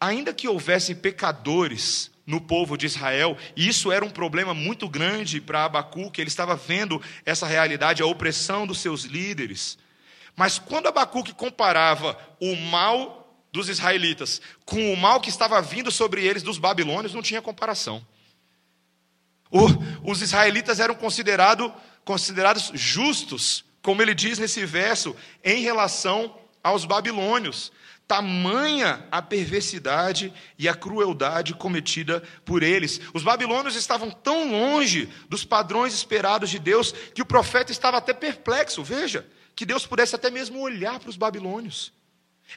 ainda 0.00 0.34
que 0.34 0.48
houvesse 0.48 0.94
pecadores 0.94 2.10
no 2.26 2.40
povo 2.40 2.76
de 2.76 2.86
Israel, 2.86 3.38
e 3.54 3.68
isso 3.68 3.92
era 3.92 4.04
um 4.04 4.10
problema 4.10 4.52
muito 4.52 4.88
grande 4.88 5.40
para 5.40 5.64
Abacuque, 5.64 6.20
ele 6.20 6.28
estava 6.28 6.56
vendo 6.56 7.00
essa 7.24 7.46
realidade, 7.46 8.02
a 8.02 8.06
opressão 8.06 8.66
dos 8.66 8.80
seus 8.80 9.04
líderes. 9.04 9.78
Mas 10.34 10.58
quando 10.58 10.88
Abacuque 10.88 11.32
comparava 11.32 12.18
o 12.40 12.56
mal 12.56 13.22
dos 13.52 13.68
israelitas 13.68 14.42
com 14.64 14.92
o 14.92 14.96
mal 14.96 15.20
que 15.20 15.30
estava 15.30 15.62
vindo 15.62 15.90
sobre 15.90 16.24
eles 16.24 16.42
dos 16.42 16.58
babilônios, 16.58 17.14
não 17.14 17.22
tinha 17.22 17.40
comparação. 17.40 18.04
O, 19.50 20.10
os 20.10 20.20
israelitas 20.20 20.80
eram 20.80 20.94
considerado, 20.94 21.72
considerados 22.04 22.72
justos, 22.74 23.64
como 23.80 24.02
ele 24.02 24.14
diz 24.14 24.38
nesse 24.38 24.66
verso, 24.66 25.14
em 25.44 25.62
relação 25.62 26.36
aos 26.66 26.84
babilônios. 26.84 27.70
Tamanha 28.08 29.06
a 29.10 29.22
perversidade 29.22 30.32
e 30.58 30.68
a 30.68 30.74
crueldade 30.74 31.54
cometida 31.54 32.20
por 32.44 32.62
eles. 32.62 33.00
Os 33.14 33.22
babilônios 33.22 33.76
estavam 33.76 34.10
tão 34.10 34.50
longe 34.50 35.08
dos 35.28 35.44
padrões 35.44 35.94
esperados 35.94 36.50
de 36.50 36.58
Deus 36.58 36.92
que 37.14 37.22
o 37.22 37.26
profeta 37.26 37.70
estava 37.70 37.98
até 37.98 38.12
perplexo. 38.12 38.82
Veja, 38.82 39.26
que 39.54 39.64
Deus 39.64 39.86
pudesse 39.86 40.14
até 40.14 40.28
mesmo 40.28 40.60
olhar 40.60 40.98
para 40.98 41.10
os 41.10 41.16
babilônios. 41.16 41.92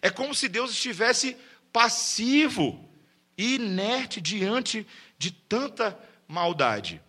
É 0.01 0.09
como 0.09 0.33
se 0.33 0.47
Deus 0.47 0.71
estivesse 0.71 1.37
passivo 1.71 2.89
e 3.37 3.55
inerte 3.55 4.19
diante 4.19 4.85
de 5.17 5.31
tanta 5.31 5.97
maldade. 6.27 7.01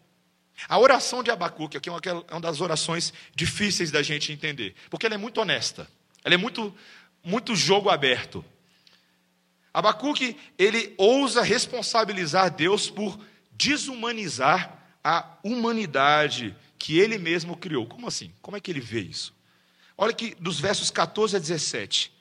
A 0.69 0.79
oração 0.79 1.23
de 1.23 1.31
Abacuque 1.31 1.77
é 1.77 1.91
uma, 1.91 2.01
é 2.29 2.33
uma 2.35 2.41
das 2.41 2.61
orações 2.61 3.13
difíceis 3.35 3.91
da 3.91 4.03
gente 4.03 4.33
entender, 4.33 4.75
porque 4.91 5.07
ela 5.07 5.15
é 5.15 5.19
muito 5.19 5.41
honesta, 5.41 5.89
ela 6.25 6.35
é 6.35 6.39
muito, 6.39 6.75
muito 7.23 7.55
jogo 7.55 7.89
aberto. 7.89 8.45
Abacuque, 9.73 10.37
ele 10.59 10.95
ousa 10.97 11.43
responsabilizar 11.43 12.51
Deus 12.51 12.91
por 12.91 13.19
desumanizar 13.53 14.79
a 15.03 15.39
humanidade 15.43 16.57
que 16.79 16.99
ele 16.99 17.19
mesmo 17.19 17.57
criou. 17.57 17.87
Como 17.87 18.09
assim? 18.09 18.33
Como 18.43 18.57
é 18.57 18.61
que 18.61 18.71
ele 18.71 18.81
vê 18.81 19.01
isso? 19.01 19.35
Olha 19.97 20.13
que 20.13 20.35
dos 20.41 20.59
versos 20.59 20.91
14 20.91 21.37
a 21.37 21.39
17, 21.39 22.13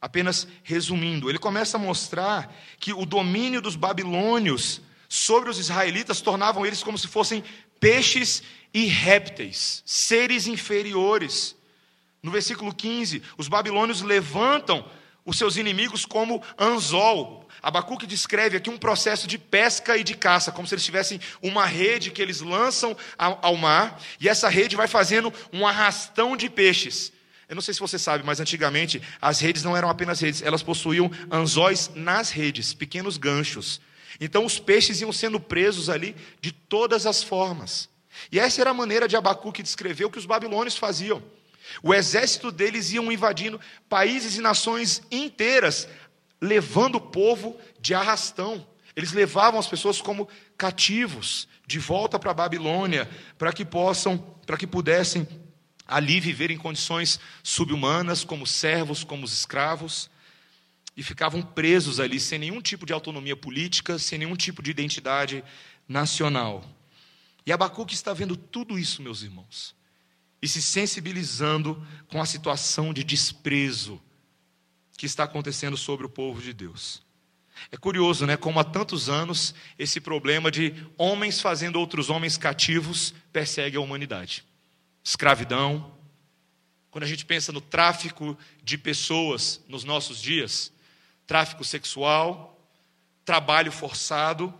apenas 0.00 0.46
resumindo, 0.62 1.30
ele 1.30 1.38
começa 1.38 1.78
a 1.78 1.80
mostrar 1.80 2.54
que 2.78 2.92
o 2.92 3.06
domínio 3.06 3.62
dos 3.62 3.74
babilônios 3.74 4.82
sobre 5.08 5.48
os 5.48 5.58
israelitas 5.58 6.20
tornavam 6.20 6.66
eles 6.66 6.82
como 6.82 6.98
se 6.98 7.08
fossem 7.08 7.42
peixes 7.80 8.42
e 8.72 8.84
répteis, 8.84 9.82
seres 9.86 10.46
inferiores. 10.46 11.56
No 12.24 12.30
versículo 12.30 12.74
15, 12.74 13.22
os 13.36 13.48
babilônios 13.48 14.00
levantam 14.00 14.82
os 15.26 15.36
seus 15.36 15.58
inimigos 15.58 16.06
como 16.06 16.42
anzol. 16.58 17.46
Abacuque 17.62 18.06
descreve 18.06 18.56
aqui 18.56 18.70
um 18.70 18.78
processo 18.78 19.26
de 19.26 19.36
pesca 19.36 19.94
e 19.98 20.02
de 20.02 20.14
caça, 20.14 20.50
como 20.50 20.66
se 20.66 20.74
eles 20.74 20.86
tivessem 20.86 21.20
uma 21.42 21.66
rede 21.66 22.10
que 22.10 22.22
eles 22.22 22.40
lançam 22.40 22.96
ao 23.18 23.54
mar, 23.58 24.00
e 24.18 24.26
essa 24.26 24.48
rede 24.48 24.74
vai 24.74 24.88
fazendo 24.88 25.30
um 25.52 25.66
arrastão 25.66 26.34
de 26.34 26.48
peixes. 26.48 27.12
Eu 27.46 27.54
não 27.56 27.60
sei 27.60 27.74
se 27.74 27.80
você 27.80 27.98
sabe, 27.98 28.24
mas 28.24 28.40
antigamente 28.40 29.02
as 29.20 29.38
redes 29.38 29.62
não 29.62 29.76
eram 29.76 29.90
apenas 29.90 30.18
redes, 30.18 30.40
elas 30.40 30.62
possuíam 30.62 31.10
anzóis 31.30 31.90
nas 31.94 32.30
redes, 32.30 32.72
pequenos 32.72 33.18
ganchos. 33.18 33.82
Então 34.18 34.46
os 34.46 34.58
peixes 34.58 35.02
iam 35.02 35.12
sendo 35.12 35.38
presos 35.38 35.90
ali 35.90 36.16
de 36.40 36.52
todas 36.52 37.04
as 37.04 37.22
formas. 37.22 37.86
E 38.32 38.40
essa 38.40 38.62
era 38.62 38.70
a 38.70 38.74
maneira 38.74 39.06
de 39.06 39.14
Abacuque 39.14 39.62
descrever 39.62 40.06
o 40.06 40.10
que 40.10 40.18
os 40.18 40.24
babilônios 40.24 40.78
faziam. 40.78 41.22
O 41.82 41.94
exército 41.94 42.50
deles 42.50 42.92
iam 42.92 43.10
invadindo 43.10 43.60
países 43.88 44.36
e 44.36 44.40
nações 44.40 45.02
inteiras, 45.10 45.88
levando 46.40 46.96
o 46.96 47.00
povo 47.00 47.58
de 47.80 47.94
arrastão. 47.94 48.66
Eles 48.96 49.12
levavam 49.12 49.58
as 49.58 49.66
pessoas 49.66 50.00
como 50.00 50.28
cativos 50.56 51.48
de 51.66 51.78
volta 51.78 52.18
para 52.18 52.30
a 52.30 52.34
Babilônia, 52.34 53.08
para 53.38 53.52
que 53.52 53.64
possam, 53.64 54.18
para 54.46 54.56
que 54.56 54.66
pudessem 54.66 55.26
ali 55.86 56.20
viver 56.20 56.50
em 56.50 56.58
condições 56.58 57.18
subhumanas, 57.42 58.24
como 58.24 58.46
servos, 58.46 59.04
como 59.04 59.24
escravos 59.24 60.10
e 60.96 61.02
ficavam 61.02 61.42
presos 61.42 61.98
ali 61.98 62.20
sem 62.20 62.38
nenhum 62.38 62.60
tipo 62.60 62.86
de 62.86 62.92
autonomia 62.92 63.36
política, 63.36 63.98
sem 63.98 64.18
nenhum 64.18 64.36
tipo 64.36 64.62
de 64.62 64.70
identidade 64.70 65.42
nacional. 65.88 66.64
E 67.44 67.52
Abacuque 67.52 67.94
está 67.94 68.12
vendo 68.12 68.36
tudo 68.36 68.78
isso, 68.78 69.02
meus 69.02 69.22
irmãos, 69.22 69.74
e 70.44 70.48
se 70.48 70.60
sensibilizando 70.60 71.82
com 72.06 72.20
a 72.20 72.26
situação 72.26 72.92
de 72.92 73.02
desprezo 73.02 73.98
que 74.94 75.06
está 75.06 75.24
acontecendo 75.24 75.74
sobre 75.74 76.04
o 76.04 76.08
povo 76.10 76.42
de 76.42 76.52
Deus. 76.52 77.02
É 77.72 77.78
curioso, 77.78 78.26
né? 78.26 78.36
Como 78.36 78.60
há 78.60 78.64
tantos 78.64 79.08
anos 79.08 79.54
esse 79.78 80.02
problema 80.02 80.50
de 80.50 80.74
homens 80.98 81.40
fazendo 81.40 81.80
outros 81.80 82.10
homens 82.10 82.36
cativos 82.36 83.14
persegue 83.32 83.78
a 83.78 83.80
humanidade. 83.80 84.44
Escravidão. 85.02 85.96
Quando 86.90 87.04
a 87.04 87.08
gente 87.08 87.24
pensa 87.24 87.50
no 87.50 87.62
tráfico 87.62 88.36
de 88.62 88.76
pessoas 88.76 89.62
nos 89.66 89.82
nossos 89.82 90.20
dias, 90.20 90.70
tráfico 91.26 91.64
sexual, 91.64 92.70
trabalho 93.24 93.72
forçado. 93.72 94.52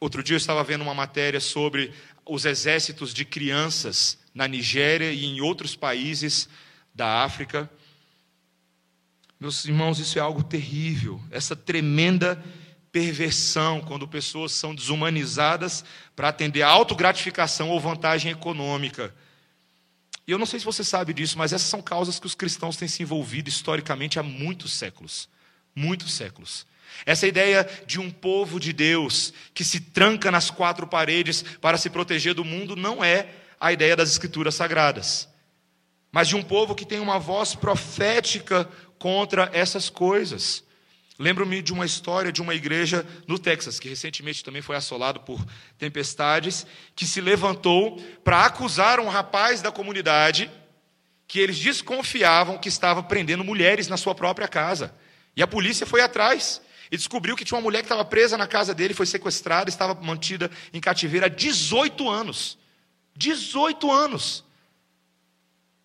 Outro 0.00 0.22
dia 0.22 0.34
eu 0.34 0.38
estava 0.38 0.62
vendo 0.64 0.82
uma 0.82 0.94
matéria 0.94 1.40
sobre 1.40 1.92
os 2.24 2.44
exércitos 2.44 3.14
de 3.14 3.24
crianças 3.24 4.18
na 4.34 4.46
Nigéria 4.46 5.12
e 5.12 5.24
em 5.24 5.40
outros 5.40 5.74
países 5.74 6.48
da 6.94 7.22
África. 7.24 7.70
Meus 9.40 9.64
irmãos, 9.64 9.98
isso 9.98 10.18
é 10.18 10.20
algo 10.20 10.42
terrível, 10.42 11.22
essa 11.30 11.54
tremenda 11.54 12.42
perversão 12.90 13.80
quando 13.80 14.08
pessoas 14.08 14.52
são 14.52 14.74
desumanizadas 14.74 15.84
para 16.16 16.28
atender 16.28 16.62
a 16.62 16.68
autogratificação 16.68 17.68
ou 17.70 17.78
vantagem 17.78 18.32
econômica. 18.32 19.14
E 20.26 20.30
eu 20.30 20.38
não 20.38 20.46
sei 20.46 20.58
se 20.58 20.64
você 20.64 20.82
sabe 20.82 21.14
disso, 21.14 21.38
mas 21.38 21.52
essas 21.52 21.68
são 21.68 21.80
causas 21.80 22.18
que 22.18 22.26
os 22.26 22.34
cristãos 22.34 22.76
têm 22.76 22.88
se 22.88 23.02
envolvido 23.02 23.48
historicamente 23.48 24.18
há 24.18 24.22
muitos 24.22 24.72
séculos. 24.72 25.28
Muitos 25.74 26.12
séculos. 26.12 26.66
Essa 27.04 27.26
ideia 27.26 27.68
de 27.86 28.00
um 28.00 28.10
povo 28.10 28.58
de 28.58 28.72
Deus 28.72 29.32
que 29.54 29.64
se 29.64 29.80
tranca 29.80 30.30
nas 30.30 30.50
quatro 30.50 30.86
paredes 30.86 31.42
para 31.60 31.78
se 31.78 31.90
proteger 31.90 32.34
do 32.34 32.44
mundo 32.44 32.76
não 32.76 33.02
é 33.02 33.28
a 33.60 33.72
ideia 33.72 33.96
das 33.96 34.10
Escrituras 34.10 34.54
Sagradas, 34.54 35.28
mas 36.12 36.28
de 36.28 36.36
um 36.36 36.42
povo 36.42 36.74
que 36.74 36.86
tem 36.86 37.00
uma 37.00 37.18
voz 37.18 37.54
profética 37.54 38.68
contra 38.98 39.50
essas 39.52 39.90
coisas. 39.90 40.64
Lembro-me 41.18 41.60
de 41.60 41.72
uma 41.72 41.84
história 41.84 42.30
de 42.30 42.40
uma 42.40 42.54
igreja 42.54 43.04
no 43.26 43.38
Texas, 43.38 43.80
que 43.80 43.88
recentemente 43.88 44.44
também 44.44 44.62
foi 44.62 44.76
assolado 44.76 45.20
por 45.20 45.44
tempestades, 45.76 46.64
que 46.94 47.04
se 47.04 47.20
levantou 47.20 48.00
para 48.22 48.44
acusar 48.44 49.00
um 49.00 49.08
rapaz 49.08 49.60
da 49.60 49.72
comunidade 49.72 50.48
que 51.26 51.40
eles 51.40 51.58
desconfiavam 51.58 52.56
que 52.56 52.68
estava 52.68 53.02
prendendo 53.02 53.44
mulheres 53.44 53.88
na 53.88 53.96
sua 53.96 54.14
própria 54.14 54.46
casa. 54.46 54.94
E 55.36 55.42
a 55.42 55.46
polícia 55.46 55.86
foi 55.86 56.00
atrás 56.00 56.62
e 56.90 56.96
descobriu 56.96 57.36
que 57.36 57.44
tinha 57.44 57.56
uma 57.56 57.62
mulher 57.62 57.78
que 57.78 57.86
estava 57.86 58.04
presa 58.04 58.36
na 58.36 58.46
casa 58.46 58.74
dele, 58.74 58.94
foi 58.94 59.06
sequestrada, 59.06 59.68
estava 59.68 59.94
mantida 59.94 60.50
em 60.72 60.80
cativeiro 60.80 61.26
há 61.26 61.28
18 61.28 62.08
anos. 62.08 62.58
18 63.16 63.90
anos. 63.90 64.44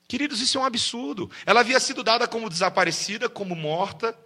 Queridos, 0.08 0.40
isso 0.42 0.58
é 0.58 0.62
um 0.62 0.66
absurdo. 0.66 1.30
Ela 1.46 1.62
havia 1.62 1.80
sido 1.80 2.04
dada 2.04 2.28
como 2.28 2.50
desaparecida, 2.50 3.28
como 3.28 3.56
morta, 3.56 4.18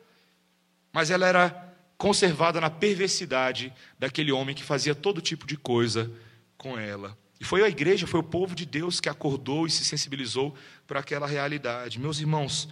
mas 0.91 1.09
ela 1.09 1.25
era 1.25 1.75
conservada 1.97 2.61
na 2.61 2.69
perversidade 2.69 3.73
daquele 3.97 4.31
homem 4.31 4.55
que 4.55 4.63
fazia 4.63 4.93
todo 4.93 5.21
tipo 5.21 5.47
de 5.47 5.57
coisa 5.57 6.11
com 6.57 6.77
ela. 6.77 7.17
E 7.39 7.45
foi 7.45 7.63
a 7.63 7.69
igreja, 7.69 8.07
foi 8.07 8.19
o 8.19 8.23
povo 8.23 8.55
de 8.55 8.65
Deus 8.65 8.99
que 8.99 9.09
acordou 9.09 9.65
e 9.65 9.71
se 9.71 9.85
sensibilizou 9.85 10.55
para 10.85 10.99
aquela 10.99 11.27
realidade. 11.27 11.99
Meus 11.99 12.19
irmãos, 12.19 12.67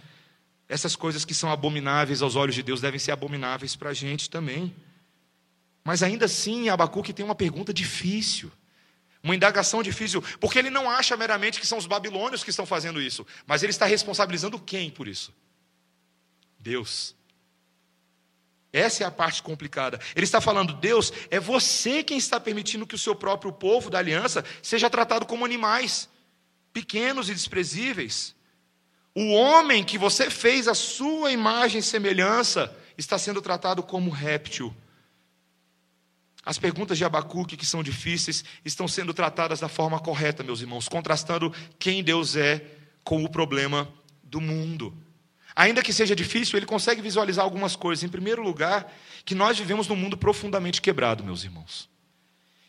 essas 0.68 0.96
coisas 0.96 1.24
que 1.24 1.34
são 1.34 1.50
abomináveis 1.50 2.22
aos 2.22 2.36
olhos 2.36 2.54
de 2.54 2.62
Deus 2.62 2.80
devem 2.80 2.98
ser 2.98 3.12
abomináveis 3.12 3.76
para 3.76 3.90
a 3.90 3.94
gente 3.94 4.28
também. 4.28 4.74
Mas 5.84 6.02
ainda 6.02 6.24
assim, 6.24 6.68
Abacuque 6.68 7.12
tem 7.12 7.24
uma 7.24 7.34
pergunta 7.34 7.72
difícil, 7.72 8.50
uma 9.22 9.34
indagação 9.34 9.82
difícil, 9.82 10.22
porque 10.40 10.58
ele 10.58 10.70
não 10.70 10.90
acha 10.90 11.16
meramente 11.16 11.60
que 11.60 11.66
são 11.66 11.78
os 11.78 11.86
babilônios 11.86 12.42
que 12.42 12.50
estão 12.50 12.66
fazendo 12.66 13.00
isso, 13.00 13.26
mas 13.46 13.62
ele 13.62 13.70
está 13.70 13.86
responsabilizando 13.86 14.58
quem 14.58 14.90
por 14.90 15.06
isso? 15.06 15.32
Deus. 16.58 17.14
Essa 18.72 19.04
é 19.04 19.06
a 19.06 19.10
parte 19.10 19.42
complicada. 19.42 19.98
Ele 20.14 20.24
está 20.24 20.38
falando, 20.38 20.74
Deus, 20.74 21.10
é 21.30 21.40
você 21.40 22.02
quem 22.02 22.18
está 22.18 22.38
permitindo 22.38 22.86
que 22.86 22.94
o 22.94 22.98
seu 22.98 23.14
próprio 23.14 23.50
povo 23.50 23.88
da 23.88 23.98
aliança 23.98 24.44
seja 24.62 24.90
tratado 24.90 25.24
como 25.24 25.46
animais, 25.46 26.10
pequenos 26.74 27.30
e 27.30 27.34
desprezíveis. 27.34 28.35
O 29.18 29.32
homem 29.32 29.82
que 29.82 29.96
você 29.96 30.28
fez 30.28 30.68
a 30.68 30.74
sua 30.74 31.32
imagem 31.32 31.78
e 31.78 31.82
semelhança 31.82 32.70
está 32.98 33.16
sendo 33.16 33.40
tratado 33.40 33.82
como 33.82 34.10
réptil. 34.10 34.76
As 36.44 36.58
perguntas 36.58 36.98
de 36.98 37.04
Abacuque, 37.06 37.56
que 37.56 37.64
são 37.64 37.82
difíceis, 37.82 38.44
estão 38.62 38.86
sendo 38.86 39.14
tratadas 39.14 39.60
da 39.60 39.70
forma 39.70 39.98
correta, 39.98 40.42
meus 40.42 40.60
irmãos, 40.60 40.86
contrastando 40.86 41.50
quem 41.78 42.04
Deus 42.04 42.36
é 42.36 42.62
com 43.02 43.24
o 43.24 43.30
problema 43.30 43.88
do 44.22 44.38
mundo. 44.38 44.94
Ainda 45.56 45.82
que 45.82 45.94
seja 45.94 46.14
difícil, 46.14 46.58
ele 46.58 46.66
consegue 46.66 47.00
visualizar 47.00 47.42
algumas 47.42 47.74
coisas. 47.74 48.04
Em 48.04 48.10
primeiro 48.10 48.42
lugar, 48.42 48.92
que 49.24 49.34
nós 49.34 49.58
vivemos 49.58 49.88
num 49.88 49.96
mundo 49.96 50.18
profundamente 50.18 50.82
quebrado, 50.82 51.24
meus 51.24 51.42
irmãos 51.42 51.88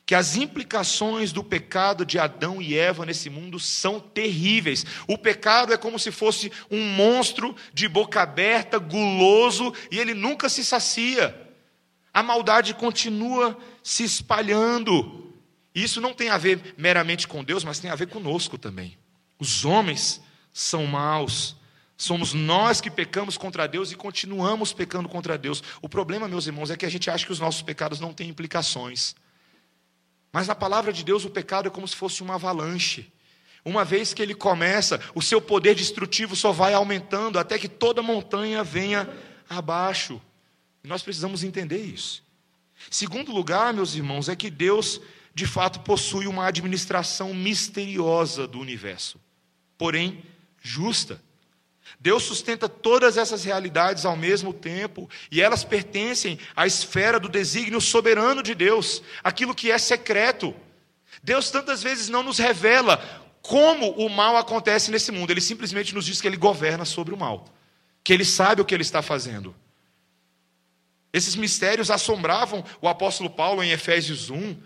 que 0.08 0.15
as 0.15 0.38
implicações 0.38 1.34
do 1.34 1.43
pecado 1.43 2.06
de 2.06 2.17
Adão 2.17 2.62
e 2.62 2.78
Eva 2.78 3.06
nesse 3.06 3.30
mundo 3.30 3.60
são 3.60 4.00
terríveis. 4.00 4.86
O 5.06 5.17
pecado 5.17 5.74
é 5.74 5.78
como 5.78 6.00
se 6.00 6.13
fosse 6.13 6.50
um 6.72 6.82
monstro 6.82 7.54
de 7.74 7.89
boca 7.89 8.22
aberta, 8.22 8.80
guloso, 8.80 9.74
e 9.91 10.00
ele 10.00 10.13
nunca 10.13 10.48
se 10.48 10.63
sacia. 10.63 11.38
A 12.13 12.24
maldade 12.24 12.74
continua 12.74 13.58
se 13.84 14.06
espalhando. 14.06 15.34
Isso 15.76 16.00
não 16.00 16.13
tem 16.13 16.30
a 16.30 16.38
ver 16.38 16.74
meramente 16.78 17.28
com 17.28 17.43
Deus, 17.43 17.65
mas 17.65 17.80
tem 17.80 17.91
a 17.91 17.96
ver 17.96 18.08
conosco 18.08 18.58
também. 18.58 18.98
Os 19.38 19.65
homens 19.65 20.22
são 20.54 20.86
maus. 20.86 21.58
Somos 21.98 22.34
nós 22.34 22.80
que 22.80 22.89
pecamos 22.89 23.38
contra 23.38 23.67
Deus 23.67 23.91
e 23.91 23.96
continuamos 23.96 24.72
pecando 24.72 25.10
contra 25.10 25.38
Deus. 25.38 25.62
O 25.82 25.89
problema, 25.89 26.30
meus 26.30 26.48
irmãos, 26.48 26.72
é 26.72 26.78
que 26.78 26.86
a 26.86 26.89
gente 26.89 27.10
acha 27.10 27.26
que 27.26 27.32
os 27.34 27.41
nossos 27.41 27.62
pecados 27.62 28.00
não 28.00 28.13
têm 28.13 28.30
implicações. 28.30 29.13
Mas 30.38 30.47
na 30.47 30.54
palavra 30.54 30.93
de 30.93 31.04
Deus, 31.04 31.26
o 31.26 31.32
pecado 31.32 31.65
é 31.65 31.71
como 31.71 31.88
se 31.88 31.95
fosse 31.95 32.21
uma 32.21 32.36
avalanche. 32.36 33.12
Uma 33.65 33.84
vez 33.84 34.13
que 34.13 34.21
ele 34.21 34.36
começa, 34.36 35.02
o 35.15 35.19
seu 35.19 35.41
poder 35.41 35.73
destrutivo 35.73 36.36
só 36.36 36.52
vai 36.52 36.76
aumentando 36.76 37.39
até 37.39 37.58
que 37.58 37.67
toda 37.67 38.04
montanha 38.04 38.63
venha 38.63 39.10
abaixo. 39.50 40.21
E 40.84 40.88
nós 40.88 41.02
precisamos 41.02 41.43
entender 41.43 41.80
isso. 41.80 42.23
Segundo 42.91 43.32
lugar, 43.32 43.73
meus 43.73 43.95
irmãos, 43.95 44.30
é 44.30 44.36
que 44.36 44.52
Deus, 44.52 45.02
de 45.34 45.47
fato, 45.47 45.80
possui 45.80 46.28
uma 46.28 46.45
administração 46.45 47.34
misteriosa 47.34 48.47
do 48.47 48.60
universo, 48.60 49.19
porém 49.76 50.23
justa. 50.62 51.19
Deus 52.00 52.23
sustenta 52.23 52.69
todas 52.69 53.17
essas 53.17 53.43
realidades 53.43 54.06
ao 54.06 54.15
mesmo 54.15 54.54
tempo, 54.54 55.10
e 55.32 55.41
elas 55.41 55.63
pertencem 55.63 56.39
à 56.56 56.67
esfera 56.67 57.19
do 57.19 57.30
desígnio 57.30 57.82
soberano 57.82 58.43
de 58.43 58.54
Deus, 58.54 59.02
aquilo 59.23 59.56
que 59.56 59.71
é 59.71 59.78
secreto. 59.78 60.56
Deus 61.23 61.50
tantas 61.50 61.82
vezes 61.82 62.10
não 62.10 62.23
nos 62.23 62.38
revela 62.38 62.97
como 63.41 63.91
o 63.91 64.10
mal 64.10 64.36
acontece 64.36 64.91
nesse 64.91 65.12
mundo, 65.12 65.32
ele 65.32 65.41
simplesmente 65.41 65.95
nos 65.95 66.06
diz 66.06 66.19
que 66.19 66.28
ele 66.28 66.38
governa 66.38 66.84
sobre 66.84 67.13
o 67.13 67.17
mal, 67.17 67.47
que 68.04 68.12
ele 68.12 68.26
sabe 68.26 68.62
o 68.62 68.65
que 68.65 68.76
ele 68.76 68.84
está 68.84 69.02
fazendo. 69.02 69.56
Esses 71.13 71.36
mistérios 71.36 71.89
assombravam 71.89 72.63
o 72.82 72.88
apóstolo 72.88 73.30
Paulo 73.30 73.63
em 73.63 73.71
Efésios 73.71 74.30
1, 74.30 74.58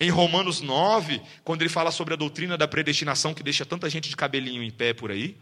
em 0.00 0.10
Romanos 0.10 0.60
9, 0.60 1.20
quando 1.42 1.62
ele 1.62 1.68
fala 1.68 1.90
sobre 1.90 2.14
a 2.14 2.16
doutrina 2.16 2.56
da 2.56 2.68
predestinação 2.68 3.34
que 3.34 3.42
deixa 3.42 3.66
tanta 3.66 3.90
gente 3.90 4.08
de 4.08 4.16
cabelinho 4.16 4.62
em 4.62 4.70
pé 4.70 4.94
por 4.94 5.10
aí. 5.10 5.36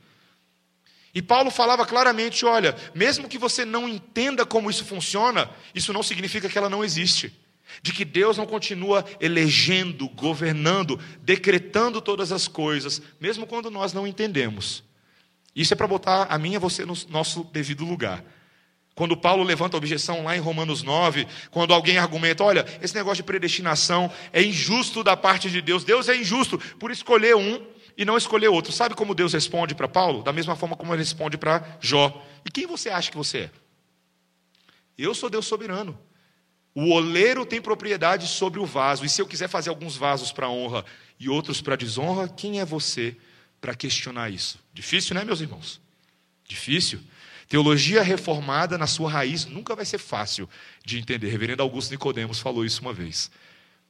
E 1.16 1.22
Paulo 1.22 1.50
falava 1.50 1.87
claramente: 1.87 2.44
olha, 2.44 2.76
mesmo 2.94 3.26
que 3.26 3.38
você 3.38 3.64
não 3.64 3.88
entenda 3.88 4.44
como 4.44 4.68
isso 4.68 4.85
funciona, 4.85 5.48
isso 5.74 5.90
não 5.90 6.02
significa 6.02 6.46
que 6.46 6.59
ela 6.59 6.68
não 6.68 6.85
existe. 6.85 7.33
De 7.81 7.90
que 7.90 8.05
Deus 8.05 8.37
não 8.37 8.44
continua 8.44 9.02
elegendo, 9.18 10.11
governando, 10.11 11.00
decretando 11.22 12.02
todas 12.02 12.33
as 12.33 12.46
coisas, 12.46 13.00
mesmo 13.18 13.46
quando 13.46 13.70
nós 13.70 13.94
não 13.94 14.07
entendemos. 14.07 14.85
Isso 15.55 15.72
é 15.72 15.76
para 15.76 15.87
botar 15.87 16.24
a 16.24 16.37
mim 16.37 16.52
e 16.52 16.57
a 16.57 16.59
você 16.59 16.85
no 16.85 16.94
nosso 17.09 17.44
devido 17.44 17.83
lugar. 17.87 18.22
Quando 18.94 19.16
Paulo 19.16 19.42
levanta 19.42 19.74
a 19.74 19.79
objeção 19.79 20.22
lá 20.22 20.37
em 20.37 20.40
Romanos 20.40 20.83
9, 20.83 21.26
quando 21.50 21.72
alguém 21.72 21.96
argumenta, 21.96 22.44
olha, 22.44 22.66
esse 22.83 22.94
negócio 22.94 23.16
de 23.16 23.22
predestinação 23.22 24.12
é 24.35 24.42
injusto 24.42 25.02
da 25.02 25.16
parte 25.16 25.50
de 25.50 25.62
Deus, 25.62 25.83
Deus 25.83 26.11
é 26.11 26.16
injusto 26.16 26.59
por 26.79 26.90
escolher 26.90 27.37
um 27.37 27.59
e 27.96 28.04
não 28.04 28.16
escolher 28.16 28.48
outro. 28.48 28.72
Sabe 28.72 28.94
como 28.94 29.14
Deus 29.14 29.32
responde 29.32 29.74
para 29.74 29.88
Paulo? 29.88 30.22
Da 30.22 30.32
mesma 30.32 30.54
forma 30.54 30.76
como 30.76 30.92
ele 30.92 31.02
responde 31.02 31.38
para 31.38 31.78
Jó. 31.80 32.24
E 32.44 32.50
quem 32.50 32.66
você 32.66 32.90
acha 32.90 33.11
que 33.11 33.16
você 33.16 33.38
é? 33.38 33.50
Eu 34.98 35.14
sou 35.14 35.30
Deus 35.30 35.46
soberano. 35.46 35.98
O 36.74 36.90
oleiro 36.90 37.46
tem 37.46 37.61
propriedade 37.61 38.28
sobre 38.28 38.61
o 38.61 38.66
vaso, 38.66 39.02
e 39.04 39.09
se 39.09 39.22
eu 39.22 39.26
quiser 39.26 39.48
fazer 39.48 39.70
alguns 39.70 39.96
vasos 39.96 40.30
para 40.30 40.50
honra 40.50 40.85
e 41.18 41.26
outros 41.26 41.62
para 41.62 41.74
desonra, 41.74 42.28
quem 42.28 42.61
é 42.61 42.66
você 42.66 43.16
para 43.62 43.74
questionar 43.74 44.28
isso? 44.28 44.59
Difícil, 44.74 45.14
né, 45.14 45.24
meus 45.24 45.40
irmãos? 45.40 45.80
Difícil. 46.46 47.00
Teologia 47.48 48.02
reformada 48.02 48.76
na 48.76 48.87
sua 48.87 49.11
raiz 49.11 49.46
nunca 49.46 49.74
vai 49.74 49.87
ser 49.87 49.96
fácil 49.96 50.48
de 50.85 50.98
entender. 50.98 51.30
Reverendo 51.30 51.62
Augusto 51.62 51.90
Nicodemos 51.92 52.40
falou 52.40 52.62
isso 52.62 52.82
uma 52.82 52.92
vez. 52.92 53.30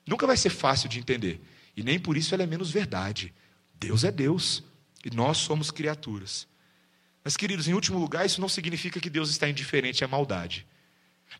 Nunca 0.06 0.24
vai 0.24 0.36
ser 0.36 0.50
fácil 0.50 0.88
de 0.88 1.00
entender, 1.00 1.40
e 1.76 1.82
nem 1.82 1.98
por 1.98 2.16
isso 2.16 2.34
ela 2.34 2.44
é 2.44 2.46
menos 2.46 2.70
verdade. 2.70 3.34
Deus 3.78 4.04
é 4.04 4.10
Deus 4.10 4.62
e 5.04 5.14
nós 5.14 5.38
somos 5.38 5.70
criaturas. 5.70 6.46
Mas, 7.22 7.36
queridos, 7.36 7.66
em 7.66 7.74
último 7.74 7.98
lugar, 7.98 8.24
isso 8.24 8.40
não 8.40 8.48
significa 8.48 9.00
que 9.00 9.10
Deus 9.10 9.30
está 9.30 9.48
indiferente 9.48 10.04
à 10.04 10.08
maldade. 10.08 10.66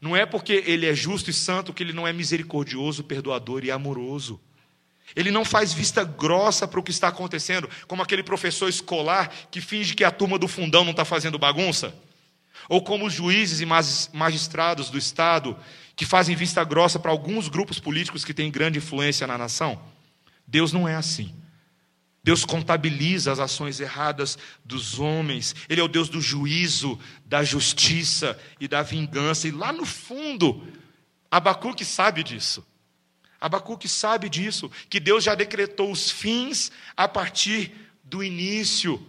Não 0.01 0.16
é 0.16 0.27
porque 0.27 0.64
Ele 0.66 0.87
é 0.87 0.94
justo 0.94 1.31
e 1.31 1.33
santo 1.33 1.72
que 1.72 1.83
Ele 1.83 1.92
não 1.92 2.07
é 2.07 2.12
misericordioso, 2.12 3.05
perdoador 3.05 3.64
e 3.64 3.70
amoroso. 3.70 4.40
Ele 5.14 5.31
não 5.31 5.44
faz 5.44 5.72
vista 5.72 6.03
grossa 6.03 6.66
para 6.66 6.81
o 6.81 6.83
que 6.83 6.90
está 6.90 7.09
acontecendo, 7.09 7.70
como 7.87 8.03
aquele 8.03 8.22
professor 8.22 8.68
escolar 8.68 9.33
que 9.51 9.61
finge 9.61 9.94
que 9.94 10.03
a 10.03 10.11
turma 10.11 10.38
do 10.38 10.49
fundão 10.49 10.83
não 10.83 10.90
está 10.90 11.05
fazendo 11.05 11.38
bagunça. 11.38 11.94
Ou 12.68 12.83
como 12.83 13.07
os 13.07 13.12
juízes 13.12 13.61
e 13.61 13.66
magistrados 14.16 14.90
do 14.90 14.99
Estado 14.99 15.57
que 15.94 16.05
fazem 16.05 16.35
vista 16.35 16.64
grossa 16.64 16.99
para 16.99 17.12
alguns 17.12 17.49
grupos 17.49 17.79
políticos 17.79 18.25
que 18.25 18.35
têm 18.35 18.51
grande 18.51 18.79
influência 18.79 19.27
na 19.27 19.38
nação. 19.38 19.81
Deus 20.46 20.72
não 20.72 20.88
é 20.88 20.96
assim. 20.96 21.33
Deus 22.27 22.45
contabiliza 22.45 23.31
as 23.31 23.39
ações 23.39 23.79
erradas 23.79 24.37
dos 24.65 24.99
homens. 24.99 25.55
Ele 25.69 25.81
é 25.81 25.85
o 25.85 25.87
Deus 25.87 26.09
do 26.09 26.21
juízo, 26.21 26.99
da 27.25 27.45
justiça 27.45 28.37
e 28.59 28.67
da 28.67 28.83
vingança. 28.83 29.47
E 29.47 29.53
lá 29.53 29.73
no 29.73 29.87
fundo, 29.87 30.67
Abacuque 31.31 31.85
sabe 31.85 32.25
disso. 32.25 32.67
Abacuque 33.41 33.89
sabe 33.89 34.29
disso, 34.29 34.69
que 34.91 34.99
Deus 34.99 35.23
já 35.23 35.37
decretou 35.37 35.93
os 35.93 36.11
fins 36.11 36.73
a 36.97 37.07
partir 37.07 37.73
do 38.03 38.25
início. 38.25 39.01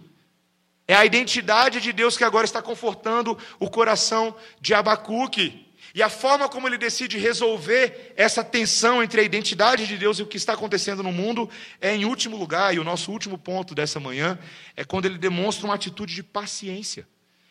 É 0.86 0.94
a 0.94 1.04
identidade 1.04 1.80
de 1.80 1.92
Deus 1.92 2.16
que 2.16 2.22
agora 2.22 2.44
está 2.44 2.62
confortando 2.62 3.36
o 3.58 3.68
coração 3.68 4.32
de 4.60 4.74
Abacuque. 4.74 5.67
E 5.94 6.02
a 6.02 6.08
forma 6.08 6.48
como 6.48 6.68
ele 6.68 6.76
decide 6.76 7.18
resolver 7.18 8.12
essa 8.16 8.44
tensão 8.44 9.02
entre 9.02 9.20
a 9.20 9.24
identidade 9.24 9.86
de 9.86 9.96
Deus 9.96 10.18
e 10.18 10.22
o 10.22 10.26
que 10.26 10.36
está 10.36 10.52
acontecendo 10.52 11.02
no 11.02 11.12
mundo 11.12 11.48
é, 11.80 11.94
em 11.94 12.04
último 12.04 12.36
lugar, 12.36 12.74
e 12.74 12.78
o 12.78 12.84
nosso 12.84 13.10
último 13.10 13.38
ponto 13.38 13.74
dessa 13.74 13.98
manhã, 13.98 14.38
é 14.76 14.84
quando 14.84 15.06
ele 15.06 15.18
demonstra 15.18 15.66
uma 15.66 15.74
atitude 15.74 16.14
de 16.14 16.22
paciência 16.22 17.06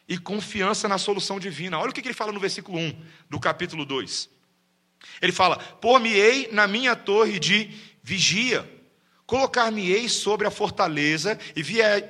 e 0.07 0.17
confiança 0.17 0.87
na 0.87 0.97
solução 0.97 1.39
divina. 1.39 1.79
Olha 1.79 1.89
o 1.89 1.93
que 1.93 2.01
ele 2.01 2.13
fala 2.13 2.31
no 2.31 2.39
versículo 2.39 2.77
1 2.77 3.01
do 3.29 3.39
capítulo 3.39 3.85
2. 3.85 4.29
Ele 5.21 5.31
fala: 5.31 5.57
Por-me-ei 5.57 6.49
na 6.51 6.67
minha 6.67 6.95
torre 6.95 7.39
de 7.39 7.71
vigia, 8.03 8.69
colocar-me-ei 9.25 10.07
sobre 10.07 10.47
a 10.47 10.51
fortaleza 10.51 11.37
e 11.55 11.63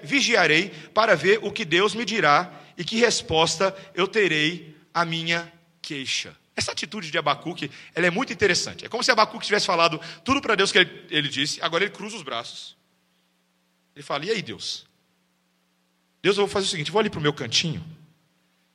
vigiarei 0.03 0.69
para 0.93 1.15
ver 1.15 1.39
o 1.41 1.51
que 1.51 1.65
Deus 1.65 1.95
me 1.95 2.05
dirá 2.05 2.51
e 2.77 2.83
que 2.83 2.97
resposta 2.97 3.75
eu 3.95 4.07
terei 4.07 4.75
à 4.93 5.03
minha 5.03 5.51
queixa. 5.87 6.35
Essa 6.53 6.73
atitude 6.73 7.09
de 7.09 7.17
Abacuque, 7.17 7.71
ela 7.95 8.07
é 8.07 8.09
muito 8.09 8.33
interessante. 8.33 8.85
É 8.85 8.89
como 8.89 9.03
se 9.03 9.11
Abacuque 9.11 9.45
tivesse 9.45 9.65
falado 9.65 10.01
tudo 10.25 10.41
para 10.41 10.55
Deus 10.55 10.71
que 10.71 10.79
ele, 10.79 11.05
ele 11.09 11.29
disse, 11.29 11.61
agora 11.61 11.85
ele 11.85 11.93
cruza 11.93 12.17
os 12.17 12.23
braços. 12.23 12.75
Ele 13.95 14.03
fala: 14.03 14.25
E 14.25 14.31
aí, 14.31 14.41
Deus? 14.41 14.85
Deus, 16.21 16.37
eu 16.37 16.45
vou 16.45 16.51
fazer 16.51 16.65
o 16.65 16.69
seguinte: 16.69 16.91
vou 16.91 16.99
ali 16.99 17.09
para 17.09 17.19
o 17.19 17.21
meu 17.21 17.33
cantinho 17.33 17.83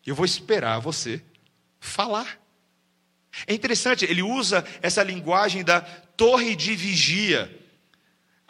e 0.07 0.11
eu 0.11 0.15
vou 0.15 0.25
esperar 0.25 0.79
você 0.79 1.23
falar. 1.79 2.41
É 3.47 3.53
interessante, 3.53 4.05
ele 4.05 4.23
usa 4.23 4.65
essa 4.81 5.03
linguagem 5.03 5.63
da 5.63 5.81
torre 5.81 6.57
de 6.57 6.75
vigia 6.75 7.62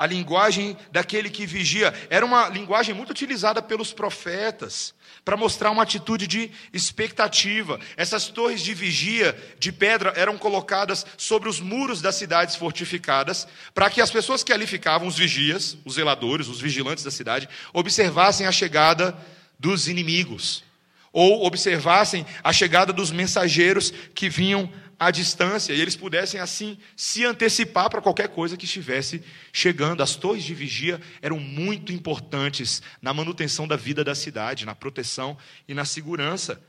a 0.03 0.07
linguagem 0.07 0.77
daquele 0.91 1.31
que 1.31 1.47
vigia. 1.47 1.95
Era 2.11 2.27
uma 2.27 2.49
linguagem 2.49 2.93
muito 2.93 3.11
utilizada 3.11 3.63
pelos 3.63 3.93
profetas 3.93 4.93
para 5.25 5.37
mostrar 5.37 5.71
uma 5.71 5.85
atitude 5.85 6.27
de 6.27 6.51
expectativa. 6.73 7.79
Essas 7.97 8.27
torres 8.27 8.63
de 8.63 8.75
vigia 8.75 9.41
de 9.61 9.71
pedra 9.71 10.13
eram 10.17 10.37
colocadas 10.37 11.07
sobre 11.17 11.49
os 11.49 11.61
muros 11.61 12.03
das 12.03 12.17
cidades 12.17 12.57
fortificadas, 12.57 13.47
para 13.73 13.89
que 13.89 14.01
as 14.01 14.11
pessoas 14.11 14.43
que 14.43 14.53
ali 14.53 14.67
ficavam, 14.67 15.07
os 15.07 15.17
vigias, 15.17 15.77
os 15.85 15.95
zeladores, 15.95 16.49
os 16.49 16.61
vigilantes 16.61 17.05
da 17.05 17.11
cidade, 17.13 17.49
observassem 17.73 18.45
a 18.45 18.51
chegada 18.51 19.17
dos 19.57 19.87
inimigos, 19.87 20.65
ou 21.13 21.47
observassem 21.47 22.27
a 22.43 22.53
chegada 22.53 22.93
dos 22.93 23.13
mensageiros 23.13 23.93
que 24.13 24.29
vinham 24.29 24.69
à 25.07 25.11
distância 25.11 25.73
e 25.73 25.81
eles 25.81 25.97
pudessem 25.97 26.39
assim 26.39 26.79
se 26.97 27.25
antecipar 27.25 27.91
para 27.91 28.01
qualquer 28.01 28.29
coisa 28.29 28.57
que 28.57 28.65
estivesse 28.65 29.23
chegando. 29.53 30.03
As 30.03 30.15
torres 30.15 30.45
de 30.45 30.55
vigia 30.55 31.01
eram 31.21 31.41
muito 31.41 31.93
importantes 31.93 32.81
na 33.01 33.13
manutenção 33.13 33.67
da 33.67 33.77
vida 33.77 34.05
da 34.05 34.15
cidade, 34.15 34.65
na 34.65 34.75
proteção 34.75 35.37
e 35.67 35.75
na 35.75 35.85
segurança. 35.85 36.63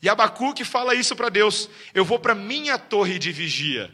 E 0.00 0.08
Abacuque 0.08 0.64
fala 0.64 0.94
isso 0.94 1.16
para 1.16 1.28
Deus: 1.28 1.68
Eu 1.92 2.04
vou 2.04 2.18
para 2.18 2.34
minha 2.34 2.78
torre 2.78 3.18
de 3.18 3.32
vigia. 3.32 3.92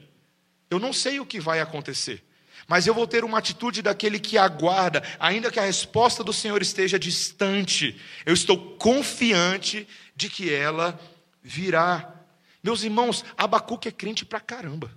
Eu 0.70 0.78
não 0.78 0.92
sei 0.92 1.18
o 1.18 1.26
que 1.26 1.40
vai 1.40 1.60
acontecer, 1.60 2.22
mas 2.66 2.86
eu 2.86 2.92
vou 2.92 3.06
ter 3.06 3.24
uma 3.24 3.38
atitude 3.38 3.80
daquele 3.80 4.18
que 4.18 4.36
aguarda, 4.36 5.02
ainda 5.18 5.50
que 5.50 5.58
a 5.58 5.64
resposta 5.64 6.22
do 6.22 6.32
Senhor 6.32 6.60
esteja 6.60 6.98
distante. 6.98 7.98
Eu 8.26 8.34
estou 8.34 8.76
confiante 8.76 9.88
de 10.14 10.28
que 10.28 10.52
ela 10.52 11.00
virá. 11.42 12.14
Meus 12.62 12.82
irmãos, 12.82 13.24
Abacuque 13.36 13.88
é 13.88 13.92
crente 13.92 14.24
pra 14.24 14.40
caramba. 14.40 14.90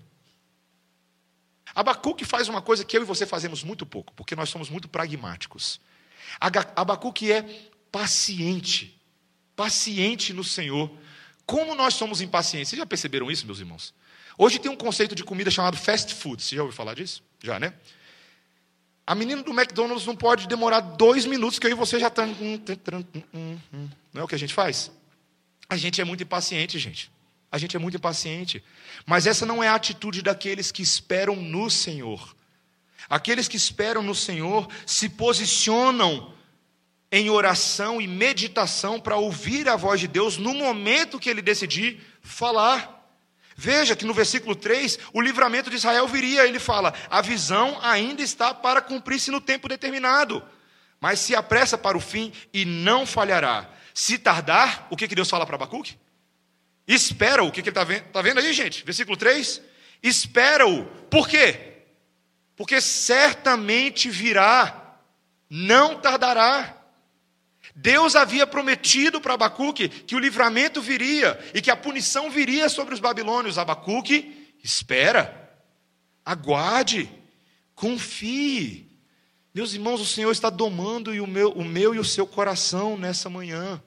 Abacuque 1.73 2.25
faz 2.25 2.49
uma 2.49 2.61
coisa 2.61 2.83
que 2.83 2.97
eu 2.97 3.01
e 3.01 3.05
você 3.05 3.25
fazemos 3.25 3.63
muito 3.63 3.85
pouco, 3.85 4.13
porque 4.13 4.35
nós 4.35 4.49
somos 4.49 4.69
muito 4.69 4.89
pragmáticos. 4.89 5.79
Abacuque 6.75 7.31
é 7.31 7.43
paciente, 7.91 8.99
paciente 9.55 10.33
no 10.33 10.43
Senhor. 10.43 10.91
Como 11.45 11.75
nós 11.75 11.93
somos 11.93 12.21
impacientes? 12.21 12.69
Vocês 12.69 12.79
já 12.79 12.85
perceberam 12.85 13.29
isso, 13.31 13.45
meus 13.45 13.59
irmãos? 13.59 13.93
Hoje 14.37 14.59
tem 14.59 14.71
um 14.71 14.75
conceito 14.75 15.13
de 15.13 15.23
comida 15.23 15.51
chamado 15.51 15.77
fast 15.77 16.13
food. 16.13 16.41
Você 16.41 16.55
já 16.55 16.61
ouviu 16.61 16.75
falar 16.75 16.93
disso? 16.93 17.23
Já, 17.41 17.59
né? 17.59 17.73
A 19.05 19.15
menina 19.15 19.43
do 19.43 19.51
McDonald's 19.51 20.05
não 20.05 20.15
pode 20.15 20.47
demorar 20.47 20.79
dois 20.79 21.25
minutos, 21.25 21.59
que 21.59 21.67
eu 21.67 21.71
e 21.71 21.73
você 21.73 21.99
já 21.99 22.07
estamos. 22.07 22.37
Não 24.13 24.21
é 24.21 24.23
o 24.23 24.27
que 24.27 24.35
a 24.35 24.39
gente 24.39 24.53
faz? 24.53 24.91
A 25.67 25.75
gente 25.75 25.99
é 25.99 26.03
muito 26.03 26.23
impaciente, 26.23 26.79
gente. 26.79 27.11
A 27.51 27.57
gente 27.57 27.75
é 27.75 27.79
muito 27.79 27.97
impaciente. 27.97 28.63
Mas 29.05 29.27
essa 29.27 29.45
não 29.45 29.61
é 29.61 29.67
a 29.67 29.75
atitude 29.75 30.21
daqueles 30.21 30.71
que 30.71 30.81
esperam 30.81 31.35
no 31.35 31.69
Senhor. 31.69 32.35
Aqueles 33.09 33.47
que 33.47 33.57
esperam 33.57 34.01
no 34.01 34.15
Senhor 34.15 34.67
se 34.85 35.09
posicionam 35.09 36.33
em 37.11 37.29
oração 37.29 37.99
e 37.99 38.07
meditação 38.07 38.99
para 38.99 39.17
ouvir 39.17 39.67
a 39.67 39.75
voz 39.75 39.99
de 39.99 40.07
Deus 40.07 40.37
no 40.37 40.53
momento 40.53 41.19
que 41.19 41.29
ele 41.29 41.41
decidir 41.41 41.99
falar. 42.21 42.99
Veja 43.57 43.97
que 43.97 44.05
no 44.05 44.13
versículo 44.13 44.55
3, 44.55 44.97
o 45.11 45.19
livramento 45.19 45.69
de 45.69 45.75
Israel 45.75 46.07
viria, 46.07 46.47
ele 46.47 46.57
fala: 46.57 46.93
a 47.09 47.21
visão 47.21 47.77
ainda 47.81 48.21
está 48.21 48.53
para 48.53 48.81
cumprir-se 48.81 49.29
no 49.29 49.41
tempo 49.41 49.67
determinado, 49.67 50.41
mas 51.01 51.19
se 51.19 51.35
apressa 51.35 51.77
para 51.77 51.97
o 51.97 52.01
fim 52.01 52.31
e 52.53 52.63
não 52.63 53.05
falhará. 53.05 53.69
Se 53.93 54.17
tardar, 54.17 54.87
o 54.89 54.95
que, 54.95 55.07
que 55.07 55.15
Deus 55.15 55.29
fala 55.29 55.45
para 55.45 55.55
Abacuque? 55.55 55.97
Espera-o. 56.87 57.47
O 57.47 57.51
que, 57.51 57.61
que 57.61 57.69
ele 57.69 57.71
está 57.71 57.83
vendo? 57.83 58.05
Está 58.05 58.21
vendo 58.21 58.39
aí, 58.39 58.53
gente? 58.53 58.83
Versículo 58.83 59.15
3. 59.17 59.61
Espera-o. 60.01 60.85
Por 61.09 61.27
quê? 61.27 61.71
Porque 62.55 62.81
certamente 62.81 64.09
virá, 64.09 64.97
não 65.49 65.99
tardará. 65.99 66.77
Deus 67.75 68.15
havia 68.15 68.45
prometido 68.45 69.21
para 69.21 69.35
Abacuque 69.35 69.87
que 69.87 70.15
o 70.15 70.19
livramento 70.19 70.81
viria 70.81 71.39
e 71.53 71.61
que 71.61 71.71
a 71.71 71.75
punição 71.75 72.29
viria 72.29 72.67
sobre 72.67 72.93
os 72.93 72.99
babilônios. 72.99 73.57
Abacuque, 73.57 74.55
espera, 74.63 75.49
aguarde, 76.25 77.09
confie. 77.73 78.87
Meus 79.53 79.73
irmãos, 79.73 80.01
o 80.01 80.05
Senhor 80.05 80.31
está 80.31 80.49
domando 80.49 81.11
o 81.11 81.27
meu, 81.27 81.51
o 81.51 81.63
meu 81.63 81.95
e 81.95 81.99
o 81.99 82.05
seu 82.05 82.27
coração 82.27 82.97
nessa 82.97 83.29
manhã 83.29 83.81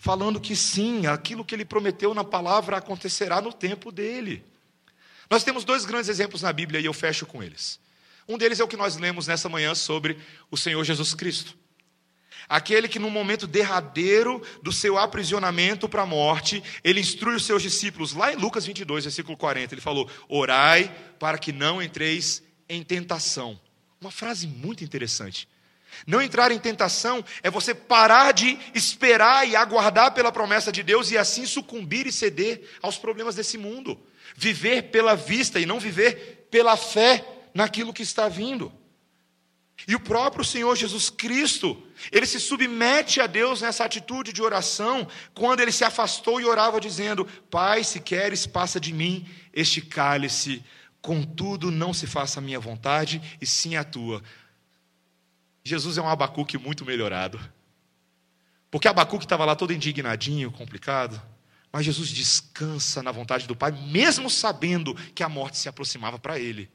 falando 0.00 0.40
que 0.40 0.56
sim, 0.56 1.06
aquilo 1.06 1.44
que 1.44 1.54
ele 1.54 1.64
prometeu 1.64 2.14
na 2.14 2.24
palavra 2.24 2.78
acontecerá 2.78 3.38
no 3.42 3.52
tempo 3.52 3.92
dele. 3.92 4.42
Nós 5.28 5.44
temos 5.44 5.62
dois 5.62 5.84
grandes 5.84 6.08
exemplos 6.08 6.40
na 6.40 6.50
Bíblia 6.50 6.80
e 6.80 6.86
eu 6.86 6.92
fecho 6.94 7.26
com 7.26 7.42
eles. 7.42 7.78
Um 8.26 8.38
deles 8.38 8.58
é 8.58 8.64
o 8.64 8.68
que 8.68 8.78
nós 8.78 8.96
lemos 8.96 9.26
nessa 9.26 9.46
manhã 9.46 9.74
sobre 9.74 10.16
o 10.50 10.56
Senhor 10.56 10.82
Jesus 10.84 11.12
Cristo. 11.12 11.54
Aquele 12.48 12.88
que, 12.88 12.98
no 12.98 13.10
momento 13.10 13.46
derradeiro 13.46 14.42
do 14.62 14.72
seu 14.72 14.96
aprisionamento 14.96 15.86
para 15.86 16.02
a 16.02 16.06
morte, 16.06 16.62
ele 16.82 16.98
instrui 16.98 17.36
os 17.36 17.44
seus 17.44 17.62
discípulos, 17.62 18.14
lá 18.14 18.32
em 18.32 18.36
Lucas 18.36 18.64
22, 18.64 19.04
versículo 19.04 19.36
40, 19.36 19.74
ele 19.74 19.82
falou: 19.82 20.10
Orai 20.28 20.90
para 21.18 21.36
que 21.36 21.52
não 21.52 21.80
entreis 21.80 22.42
em 22.68 22.82
tentação. 22.82 23.60
Uma 24.00 24.10
frase 24.10 24.46
muito 24.46 24.82
interessante. 24.82 25.46
Não 26.06 26.20
entrar 26.20 26.50
em 26.52 26.58
tentação 26.58 27.24
é 27.42 27.50
você 27.50 27.74
parar 27.74 28.32
de 28.32 28.58
esperar 28.74 29.46
e 29.46 29.54
aguardar 29.54 30.12
pela 30.12 30.32
promessa 30.32 30.72
de 30.72 30.82
Deus 30.82 31.10
e 31.10 31.18
assim 31.18 31.46
sucumbir 31.46 32.06
e 32.06 32.12
ceder 32.12 32.68
aos 32.82 32.96
problemas 32.96 33.34
desse 33.34 33.58
mundo. 33.58 34.00
Viver 34.36 34.90
pela 34.90 35.14
vista 35.14 35.60
e 35.60 35.66
não 35.66 35.80
viver 35.80 36.46
pela 36.50 36.76
fé 36.76 37.24
naquilo 37.54 37.92
que 37.92 38.02
está 38.02 38.28
vindo. 38.28 38.72
E 39.88 39.94
o 39.94 40.00
próprio 40.00 40.44
Senhor 40.44 40.76
Jesus 40.76 41.08
Cristo, 41.08 41.80
ele 42.12 42.26
se 42.26 42.38
submete 42.38 43.20
a 43.20 43.26
Deus 43.26 43.62
nessa 43.62 43.84
atitude 43.84 44.32
de 44.32 44.42
oração, 44.42 45.08
quando 45.34 45.60
ele 45.60 45.72
se 45.72 45.84
afastou 45.84 46.40
e 46.40 46.44
orava 46.44 46.80
dizendo: 46.80 47.24
Pai, 47.50 47.82
se 47.82 48.00
queres, 48.00 48.46
passa 48.46 48.78
de 48.78 48.92
mim 48.92 49.26
este 49.52 49.80
cálice, 49.80 50.62
contudo 51.00 51.70
não 51.70 51.94
se 51.94 52.06
faça 52.06 52.40
a 52.40 52.42
minha 52.42 52.60
vontade, 52.60 53.22
e 53.40 53.46
sim 53.46 53.76
a 53.76 53.84
tua. 53.84 54.22
Jesus 55.70 55.96
é 55.98 56.02
um 56.02 56.08
Abacuque 56.08 56.58
muito 56.58 56.84
melhorado. 56.84 57.40
Porque 58.72 58.88
Abacuque 58.88 59.24
estava 59.24 59.44
lá 59.44 59.54
todo 59.54 59.72
indignadinho, 59.72 60.50
complicado. 60.50 61.20
Mas 61.72 61.84
Jesus 61.84 62.08
descansa 62.08 63.04
na 63.04 63.12
vontade 63.12 63.46
do 63.46 63.54
Pai, 63.54 63.70
mesmo 63.70 64.28
sabendo 64.28 64.94
que 65.14 65.22
a 65.22 65.28
morte 65.28 65.56
se 65.56 65.68
aproximava 65.68 66.18
para 66.18 66.40
ele. 66.40 66.68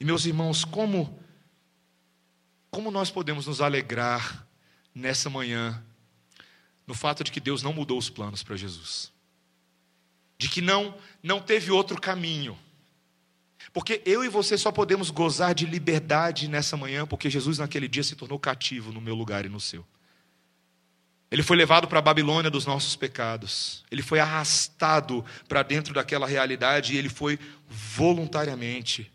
E 0.00 0.04
meus 0.04 0.26
irmãos, 0.26 0.64
como 0.64 1.20
como 2.68 2.90
nós 2.90 3.10
podemos 3.10 3.46
nos 3.46 3.60
alegrar 3.60 4.46
nessa 4.94 5.30
manhã 5.30 5.84
no 6.86 6.94
fato 6.94 7.22
de 7.22 7.30
que 7.30 7.38
Deus 7.38 7.62
não 7.62 7.72
mudou 7.72 7.98
os 7.98 8.10
planos 8.10 8.42
para 8.42 8.56
Jesus? 8.56 9.12
De 10.36 10.48
que 10.48 10.60
não 10.60 10.98
não 11.22 11.40
teve 11.40 11.70
outro 11.70 12.00
caminho? 12.00 12.58
Porque 13.72 14.02
eu 14.06 14.24
e 14.24 14.28
você 14.28 14.56
só 14.56 14.72
podemos 14.72 15.10
gozar 15.10 15.54
de 15.54 15.66
liberdade 15.66 16.48
nessa 16.48 16.76
manhã, 16.76 17.06
porque 17.06 17.28
Jesus 17.28 17.58
naquele 17.58 17.88
dia 17.88 18.02
se 18.02 18.16
tornou 18.16 18.38
cativo 18.38 18.92
no 18.92 19.00
meu 19.00 19.14
lugar 19.14 19.44
e 19.44 19.48
no 19.48 19.60
seu. 19.60 19.84
Ele 21.30 21.42
foi 21.42 21.56
levado 21.56 21.88
para 21.88 21.98
a 21.98 22.02
Babilônia 22.02 22.50
dos 22.50 22.66
nossos 22.66 22.94
pecados. 22.94 23.84
Ele 23.90 24.02
foi 24.02 24.20
arrastado 24.20 25.24
para 25.48 25.62
dentro 25.62 25.94
daquela 25.94 26.26
realidade 26.26 26.92
e 26.92 26.98
ele 26.98 27.08
foi 27.08 27.38
voluntariamente. 27.66 29.10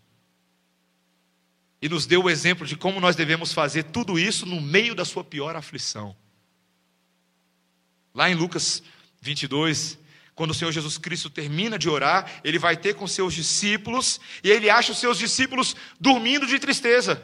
E 1.80 1.88
nos 1.88 2.08
deu 2.08 2.24
o 2.24 2.30
exemplo 2.30 2.66
de 2.66 2.76
como 2.76 3.00
nós 3.00 3.16
devemos 3.16 3.54
fazer 3.54 3.84
tudo 3.84 4.18
isso 4.18 4.48
no 4.48 4.60
meio 4.60 4.96
da 4.96 5.06
sua 5.06 5.24
pior 5.24 5.56
aflição. 5.56 6.16
Lá 8.16 8.32
em 8.32 8.34
Lucas 8.34 8.82
22, 9.22 10.00
quando 10.38 10.52
o 10.52 10.54
Senhor 10.54 10.72
Jesus 10.72 11.00
Cristo 11.00 11.32
termina 11.32 11.80
de 11.80 11.90
orar, 11.90 12.32
ele 12.44 12.60
vai 12.60 12.78
ter 12.78 12.94
com 12.94 13.08
seus 13.08 13.34
discípulos 13.34 14.22
e 14.44 14.52
ele 14.52 14.70
acha 14.70 14.92
os 14.92 15.00
seus 15.00 15.18
discípulos 15.18 15.76
dormindo 16.00 16.46
de 16.46 16.60
tristeza. 16.60 17.20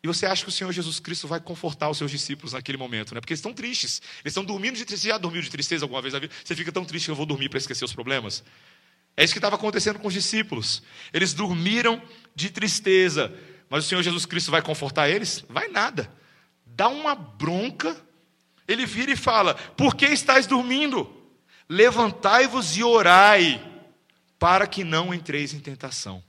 E 0.00 0.06
você 0.06 0.24
acha 0.24 0.44
que 0.44 0.50
o 0.50 0.52
Senhor 0.52 0.70
Jesus 0.70 1.00
Cristo 1.00 1.26
vai 1.26 1.40
confortar 1.40 1.90
os 1.90 1.98
seus 1.98 2.12
discípulos 2.12 2.52
naquele 2.52 2.78
momento, 2.78 3.12
né? 3.12 3.20
Porque 3.20 3.32
eles 3.32 3.40
estão 3.40 3.52
tristes. 3.52 4.00
Eles 4.22 4.30
estão 4.30 4.44
dormindo 4.44 4.76
de 4.76 4.84
tristeza. 4.84 5.02
Você 5.02 5.08
já 5.08 5.18
dormiu 5.18 5.42
de 5.42 5.50
tristeza 5.50 5.84
alguma 5.84 6.00
vez 6.00 6.14
na 6.14 6.20
vida? 6.20 6.32
Você 6.44 6.54
fica 6.54 6.70
tão 6.70 6.84
triste 6.84 7.06
que 7.06 7.10
eu 7.10 7.16
vou 7.16 7.26
dormir 7.26 7.48
para 7.48 7.58
esquecer 7.58 7.84
os 7.84 7.92
problemas? 7.92 8.44
É 9.16 9.24
isso 9.24 9.34
que 9.34 9.38
estava 9.38 9.56
acontecendo 9.56 9.98
com 9.98 10.06
os 10.06 10.14
discípulos. 10.14 10.80
Eles 11.12 11.34
dormiram 11.34 12.00
de 12.36 12.50
tristeza. 12.50 13.34
Mas 13.68 13.84
o 13.84 13.88
Senhor 13.88 14.02
Jesus 14.02 14.26
Cristo 14.26 14.52
vai 14.52 14.62
confortar 14.62 15.08
eles? 15.08 15.44
Vai 15.48 15.66
nada. 15.66 16.08
Dá 16.64 16.86
uma 16.86 17.16
bronca. 17.16 18.00
Ele 18.66 18.86
vira 18.86 19.12
e 19.12 19.16
fala: 19.16 19.54
Por 19.54 19.94
que 19.94 20.06
estáis 20.06 20.46
dormindo? 20.46 21.10
Levantai-vos 21.68 22.76
e 22.76 22.82
orai, 22.82 23.62
para 24.38 24.66
que 24.66 24.84
não 24.84 25.14
entreis 25.14 25.54
em 25.54 25.60
tentação. 25.60 26.22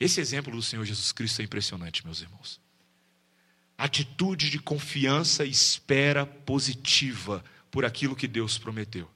Esse 0.00 0.20
exemplo 0.20 0.54
do 0.54 0.62
Senhor 0.62 0.84
Jesus 0.84 1.12
Cristo 1.12 1.40
é 1.40 1.44
impressionante, 1.44 2.04
meus 2.04 2.20
irmãos 2.20 2.60
atitude 3.78 4.50
de 4.50 4.58
confiança 4.58 5.44
e 5.44 5.50
espera 5.50 6.26
positiva 6.26 7.44
por 7.70 7.84
aquilo 7.84 8.16
que 8.16 8.26
Deus 8.26 8.58
prometeu. 8.58 9.08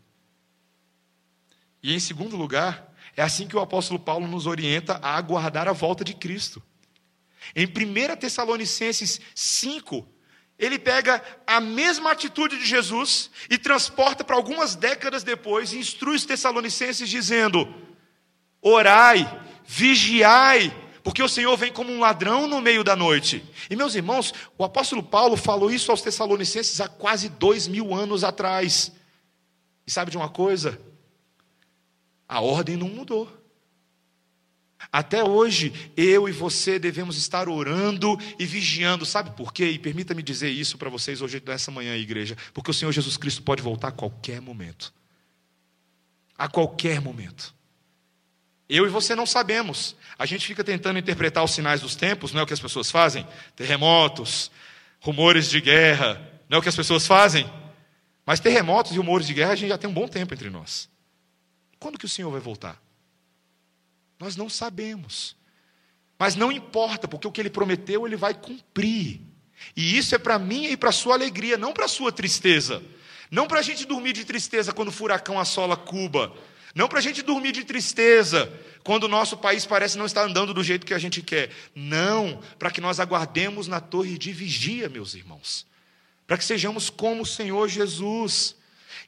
E 1.82 1.92
em 1.92 1.98
segundo 1.98 2.36
lugar, 2.36 2.94
é 3.16 3.22
assim 3.22 3.48
que 3.48 3.56
o 3.56 3.60
apóstolo 3.60 3.98
Paulo 3.98 4.28
nos 4.28 4.46
orienta 4.46 5.00
a 5.02 5.16
aguardar 5.16 5.66
a 5.66 5.72
volta 5.72 6.04
de 6.04 6.14
Cristo. 6.14 6.62
Em 7.56 7.66
1 7.66 8.16
Tessalonicenses 8.16 9.20
5, 9.34 10.06
ele 10.62 10.78
pega 10.78 11.20
a 11.44 11.60
mesma 11.60 12.12
atitude 12.12 12.56
de 12.56 12.64
Jesus 12.64 13.32
e 13.50 13.58
transporta 13.58 14.22
para 14.22 14.36
algumas 14.36 14.76
décadas 14.76 15.24
depois 15.24 15.72
e 15.72 15.78
instrui 15.78 16.14
os 16.14 16.24
Tessalonicenses 16.24 17.08
dizendo: 17.08 17.66
Orai, 18.60 19.42
vigiai, 19.66 20.72
porque 21.02 21.20
o 21.20 21.28
Senhor 21.28 21.56
vem 21.56 21.72
como 21.72 21.90
um 21.90 21.98
ladrão 21.98 22.46
no 22.46 22.60
meio 22.60 22.84
da 22.84 22.94
noite. 22.94 23.44
E 23.68 23.74
meus 23.74 23.96
irmãos, 23.96 24.32
o 24.56 24.62
apóstolo 24.62 25.02
Paulo 25.02 25.36
falou 25.36 25.68
isso 25.68 25.90
aos 25.90 26.00
Tessalonicenses 26.00 26.80
há 26.80 26.88
quase 26.88 27.28
dois 27.28 27.66
mil 27.66 27.92
anos 27.92 28.22
atrás. 28.22 28.92
E 29.84 29.90
sabe 29.90 30.12
de 30.12 30.16
uma 30.16 30.28
coisa? 30.28 30.80
A 32.28 32.40
ordem 32.40 32.76
não 32.76 32.88
mudou. 32.88 33.28
Até 34.92 35.24
hoje, 35.24 35.72
eu 35.96 36.28
e 36.28 36.32
você 36.32 36.78
devemos 36.78 37.16
estar 37.16 37.48
orando 37.48 38.18
e 38.38 38.44
vigiando. 38.44 39.06
Sabe 39.06 39.30
por 39.30 39.50
quê? 39.50 39.70
E 39.70 39.78
permita-me 39.78 40.22
dizer 40.22 40.50
isso 40.50 40.76
para 40.76 40.90
vocês 40.90 41.22
hoje, 41.22 41.42
nessa 41.46 41.70
manhã, 41.70 41.96
igreja. 41.96 42.36
Porque 42.52 42.70
o 42.70 42.74
Senhor 42.74 42.92
Jesus 42.92 43.16
Cristo 43.16 43.42
pode 43.42 43.62
voltar 43.62 43.88
a 43.88 43.92
qualquer 43.92 44.42
momento. 44.42 44.92
A 46.36 46.46
qualquer 46.46 47.00
momento. 47.00 47.54
Eu 48.68 48.84
e 48.84 48.90
você 48.90 49.14
não 49.14 49.24
sabemos. 49.24 49.96
A 50.18 50.26
gente 50.26 50.46
fica 50.46 50.62
tentando 50.62 50.98
interpretar 50.98 51.42
os 51.42 51.52
sinais 51.52 51.80
dos 51.80 51.96
tempos, 51.96 52.34
não 52.34 52.40
é 52.40 52.44
o 52.44 52.46
que 52.46 52.52
as 52.52 52.60
pessoas 52.60 52.90
fazem? 52.90 53.26
Terremotos, 53.56 54.50
rumores 55.00 55.48
de 55.48 55.60
guerra, 55.62 56.20
não 56.50 56.56
é 56.56 56.58
o 56.58 56.62
que 56.62 56.68
as 56.68 56.76
pessoas 56.76 57.06
fazem? 57.06 57.50
Mas 58.26 58.40
terremotos 58.40 58.92
e 58.92 58.96
rumores 58.98 59.26
de 59.26 59.32
guerra 59.32 59.52
a 59.52 59.56
gente 59.56 59.70
já 59.70 59.78
tem 59.78 59.88
um 59.88 59.94
bom 59.94 60.06
tempo 60.06 60.34
entre 60.34 60.50
nós. 60.50 60.86
Quando 61.78 61.98
que 61.98 62.04
o 62.04 62.08
Senhor 62.08 62.30
vai 62.30 62.40
voltar? 62.40 62.78
Nós 64.22 64.36
não 64.36 64.48
sabemos. 64.48 65.34
Mas 66.16 66.36
não 66.36 66.52
importa, 66.52 67.08
porque 67.08 67.26
o 67.26 67.32
que 67.32 67.40
ele 67.40 67.50
prometeu, 67.50 68.06
ele 68.06 68.14
vai 68.14 68.32
cumprir. 68.32 69.20
E 69.76 69.98
isso 69.98 70.14
é 70.14 70.18
para 70.18 70.38
mim 70.38 70.66
e 70.66 70.76
para 70.76 70.92
sua 70.92 71.14
alegria, 71.14 71.58
não 71.58 71.72
para 71.72 71.88
sua 71.88 72.12
tristeza. 72.12 72.80
Não 73.32 73.48
para 73.48 73.58
a 73.58 73.62
gente 73.62 73.84
dormir 73.84 74.12
de 74.12 74.24
tristeza 74.24 74.72
quando 74.72 74.90
o 74.90 74.92
furacão 74.92 75.40
assola 75.40 75.76
Cuba. 75.76 76.32
Não 76.72 76.86
para 76.86 77.00
a 77.00 77.02
gente 77.02 77.20
dormir 77.20 77.50
de 77.50 77.64
tristeza 77.64 78.48
quando 78.84 79.04
o 79.04 79.08
nosso 79.08 79.36
país 79.36 79.66
parece 79.66 79.98
não 79.98 80.06
estar 80.06 80.22
andando 80.22 80.54
do 80.54 80.62
jeito 80.62 80.86
que 80.86 80.94
a 80.94 81.00
gente 81.00 81.20
quer. 81.20 81.50
Não, 81.74 82.40
para 82.60 82.70
que 82.70 82.80
nós 82.80 83.00
aguardemos 83.00 83.66
na 83.66 83.80
torre 83.80 84.16
de 84.16 84.32
vigia, 84.32 84.88
meus 84.88 85.14
irmãos. 85.14 85.66
Para 86.28 86.38
que 86.38 86.44
sejamos 86.44 86.88
como 86.88 87.22
o 87.22 87.26
Senhor 87.26 87.68
Jesus. 87.68 88.54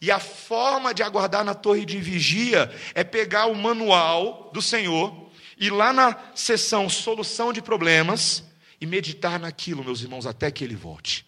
E 0.05 0.11
a 0.11 0.21
forma 0.21 0.93
de 0.93 1.03
aguardar 1.03 1.43
na 1.43 1.55
torre 1.55 1.87
de 1.87 1.99
vigia 1.99 2.71
é 2.95 3.03
pegar 3.03 3.47
o 3.47 3.55
manual 3.55 4.51
do 4.53 4.61
Senhor 4.61 5.31
e 5.57 5.71
lá 5.71 5.95
na 5.95 6.15
seção 6.35 6.91
solução 6.91 7.55
de 7.55 7.63
problemas 7.63 8.45
e 8.79 8.85
meditar 8.85 9.41
naquilo, 9.41 9.83
meus 9.83 10.03
irmãos, 10.03 10.27
até 10.27 10.51
que 10.51 10.63
ele 10.63 10.77
volte. 10.77 11.25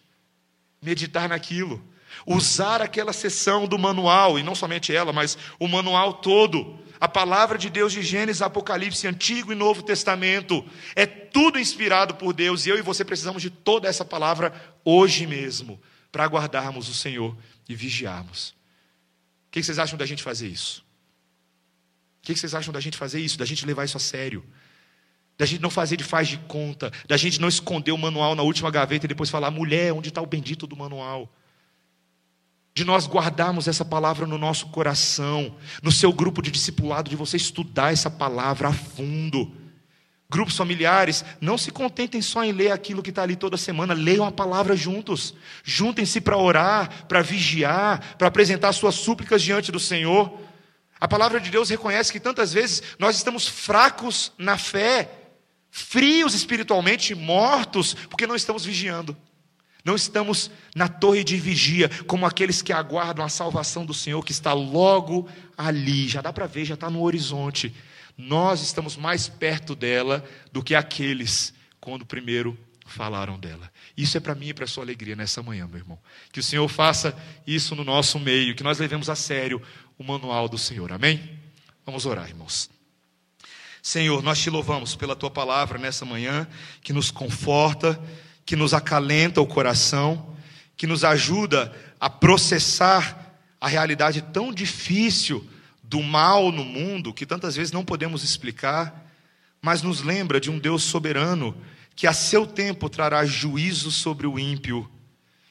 Meditar 0.79 1.27
naquilo 1.27 1.83
usar 2.25 2.83
aquela 2.83 3.13
seção 3.13 3.65
do 3.67 3.79
manual, 3.79 4.37
e 4.37 4.43
não 4.43 4.53
somente 4.53 4.95
ela, 4.95 5.11
mas 5.11 5.37
o 5.59 5.67
manual 5.67 6.13
todo, 6.13 6.77
a 6.99 7.07
palavra 7.07 7.57
de 7.57 7.69
Deus 7.69 7.91
de 7.91 8.03
Gênesis, 8.03 8.43
Apocalipse, 8.43 9.07
Antigo 9.07 9.51
e 9.51 9.55
Novo 9.55 9.81
Testamento, 9.81 10.63
é 10.95 11.05
tudo 11.05 11.59
inspirado 11.59 12.15
por 12.15 12.31
Deus, 12.31 12.65
e 12.65 12.69
eu 12.69 12.77
e 12.77 12.81
você 12.83 13.03
precisamos 13.03 13.41
de 13.41 13.49
toda 13.49 13.87
essa 13.87 14.05
palavra 14.05 14.53
hoje 14.85 15.25
mesmo, 15.25 15.81
para 16.11 16.23
aguardarmos 16.23 16.89
o 16.89 16.93
Senhor 16.93 17.35
e 17.67 17.75
vigiarmos. 17.75 18.56
Que 19.59 19.65
vocês 19.65 19.79
acham 19.79 19.97
da 19.97 20.05
gente 20.05 20.21
fazer 20.23 20.47
isso? 20.47 20.85
O 22.19 22.27
que 22.27 22.35
vocês 22.35 22.53
acham 22.53 22.73
da 22.73 22.79
gente 22.79 22.97
fazer 22.97 23.19
isso, 23.19 23.37
da 23.37 23.45
gente 23.45 23.65
levar 23.65 23.85
isso 23.85 23.97
a 23.97 23.99
sério? 23.99 24.45
Da 25.37 25.45
gente 25.45 25.61
não 25.61 25.69
fazer 25.69 25.97
de 25.97 26.03
faz 26.03 26.27
de 26.27 26.37
conta, 26.37 26.91
da 27.07 27.17
gente 27.17 27.39
não 27.39 27.47
esconder 27.47 27.91
o 27.91 27.97
manual 27.97 28.35
na 28.35 28.43
última 28.43 28.69
gaveta 28.69 29.05
e 29.05 29.07
depois 29.07 29.29
falar, 29.29 29.51
mulher, 29.51 29.93
onde 29.93 30.09
está 30.09 30.21
o 30.21 30.25
bendito 30.25 30.67
do 30.67 30.75
manual? 30.75 31.31
de 32.77 32.85
nós 32.85 33.07
guardarmos 33.07 33.67
essa 33.67 33.83
palavra 33.83 34.27
no 34.27 34.37
nosso 34.37 34.67
coração, 34.67 35.55
no 35.81 35.91
seu 35.91 36.13
grupo 36.13 36.43
de 36.43 36.51
discipulado, 36.51 37.09
de 37.09 37.15
você 37.15 37.35
estudar 37.35 37.91
essa 37.91 38.07
palavra 38.07 38.67
a 38.67 38.71
fundo. 38.71 39.51
Grupos 40.29 40.57
familiares, 40.57 41.23
não 41.39 41.57
se 41.57 41.71
contentem 41.71 42.21
só 42.21 42.43
em 42.43 42.51
ler 42.51 42.71
aquilo 42.71 43.01
que 43.01 43.11
está 43.11 43.23
ali 43.23 43.37
toda 43.37 43.55
semana, 43.55 43.93
leiam 43.93 44.25
a 44.25 44.31
palavra 44.31 44.75
juntos. 44.75 45.33
Juntem-se 45.63 46.19
para 46.19 46.37
orar, 46.37 47.05
para 47.07 47.21
vigiar, 47.21 48.15
para 48.17 48.27
apresentar 48.27 48.73
suas 48.73 48.95
súplicas 48.95 49.41
diante 49.41 49.71
do 49.71 49.79
Senhor. 49.79 50.37
A 50.99 51.07
palavra 51.07 51.39
de 51.39 51.49
Deus 51.49 51.69
reconhece 51.69 52.11
que 52.11 52.19
tantas 52.19 52.51
vezes 52.51 52.83
nós 52.99 53.15
estamos 53.15 53.47
fracos 53.47 54.33
na 54.37 54.57
fé, 54.57 55.09
frios 55.71 56.33
espiritualmente, 56.33 57.15
mortos, 57.15 57.93
porque 57.93 58.27
não 58.27 58.35
estamos 58.35 58.65
vigiando. 58.65 59.15
Não 59.85 59.95
estamos 59.95 60.51
na 60.75 60.89
torre 60.89 61.23
de 61.23 61.37
vigia, 61.37 61.89
como 62.05 62.25
aqueles 62.25 62.61
que 62.61 62.73
aguardam 62.73 63.23
a 63.23 63.29
salvação 63.29 63.85
do 63.85 63.93
Senhor, 63.93 64.21
que 64.25 64.33
está 64.33 64.51
logo 64.51 65.29
ali, 65.57 66.09
já 66.09 66.19
dá 66.19 66.33
para 66.33 66.45
ver, 66.45 66.65
já 66.65 66.73
está 66.73 66.89
no 66.89 67.01
horizonte. 67.03 67.73
Nós 68.17 68.61
estamos 68.61 68.97
mais 68.97 69.27
perto 69.27 69.75
dela 69.75 70.27
do 70.51 70.63
que 70.63 70.73
aqueles 70.73 71.53
quando 71.79 72.05
primeiro 72.05 72.57
falaram 72.85 73.37
dela. 73.37 73.71
Isso 73.95 74.17
é 74.17 74.19
para 74.19 74.33
mim 74.33 74.47
e 74.47 74.53
para 74.53 74.65
a 74.65 74.67
sua 74.67 74.83
alegria 74.83 75.15
nessa 75.15 75.43
manhã, 75.43 75.67
meu 75.67 75.77
irmão. 75.77 75.99
Que 76.31 76.39
o 76.39 76.43
Senhor 76.43 76.67
faça 76.67 77.15
isso 77.45 77.75
no 77.75 77.83
nosso 77.83 78.19
meio, 78.19 78.55
que 78.55 78.63
nós 78.63 78.79
levemos 78.79 79.09
a 79.09 79.15
sério 79.15 79.61
o 79.97 80.03
manual 80.03 80.49
do 80.49 80.57
Senhor. 80.57 80.91
Amém? 80.91 81.37
Vamos 81.85 82.05
orar, 82.05 82.27
irmãos. 82.27 82.69
Senhor, 83.81 84.23
nós 84.23 84.39
te 84.39 84.49
louvamos 84.49 84.95
pela 84.95 85.15
tua 85.15 85.29
palavra 85.29 85.77
nessa 85.77 86.03
manhã, 86.03 86.47
que 86.81 86.91
nos 86.91 87.11
conforta 87.11 88.01
que 88.47 88.55
nos 88.55 88.73
acalenta 88.73 89.41
o 89.41 89.45
coração, 89.45 90.33
que 90.77 90.87
nos 90.87 91.03
ajuda 91.03 91.75
a 91.99 92.09
processar 92.09 93.37
a 93.59 93.67
realidade 93.67 94.21
tão 94.21 94.53
difícil 94.53 95.45
do 95.87 96.03
mal 96.03 96.51
no 96.51 96.65
mundo, 96.65 97.13
que 97.13 97.25
tantas 97.25 97.55
vezes 97.55 97.71
não 97.71 97.85
podemos 97.85 98.23
explicar, 98.23 99.05
mas 99.61 99.81
nos 99.81 100.01
lembra 100.01 100.39
de 100.39 100.51
um 100.51 100.59
Deus 100.59 100.83
soberano 100.83 101.55
que 101.95 102.05
a 102.05 102.13
seu 102.13 102.45
tempo 102.45 102.89
trará 102.89 103.25
juízo 103.25 103.91
sobre 103.91 104.27
o 104.27 104.37
ímpio 104.37 104.89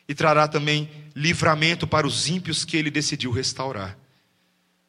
e 0.09 0.15
trará 0.15 0.47
também 0.47 0.89
livramento 1.15 1.87
para 1.87 2.07
os 2.07 2.29
ímpios 2.29 2.65
que 2.65 2.77
ele 2.77 2.91
decidiu 2.91 3.33
restaurar. 3.33 3.99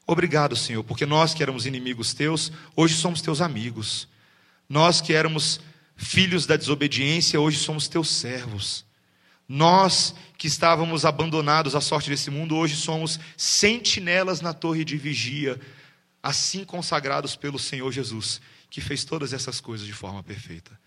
Obrigado, 0.05 0.55
Senhor, 0.55 0.83
porque 0.83 1.05
nós 1.05 1.33
que 1.33 1.41
éramos 1.41 1.65
inimigos 1.65 2.13
teus, 2.13 2.51
hoje 2.75 2.95
somos 2.95 3.21
teus 3.21 3.41
amigos. 3.41 4.07
Nós 4.69 5.01
que 5.01 5.13
éramos 5.13 5.59
filhos 5.95 6.45
da 6.45 6.55
desobediência, 6.55 7.41
hoje 7.41 7.57
somos 7.57 7.87
teus 7.87 8.09
servos. 8.09 8.85
Nós 9.47 10.13
que 10.37 10.47
estávamos 10.47 11.05
abandonados 11.05 11.75
à 11.75 11.81
sorte 11.81 12.09
desse 12.09 12.29
mundo, 12.29 12.55
hoje 12.55 12.75
somos 12.75 13.19
sentinelas 13.35 14.41
na 14.41 14.53
torre 14.53 14.83
de 14.83 14.97
vigia, 14.97 15.59
assim 16.21 16.65
consagrados 16.65 17.35
pelo 17.35 17.57
Senhor 17.57 17.91
Jesus, 17.91 18.41
que 18.69 18.81
fez 18.81 19.05
todas 19.05 19.31
essas 19.31 19.61
coisas 19.61 19.87
de 19.87 19.93
forma 19.93 20.21
perfeita. 20.21 20.77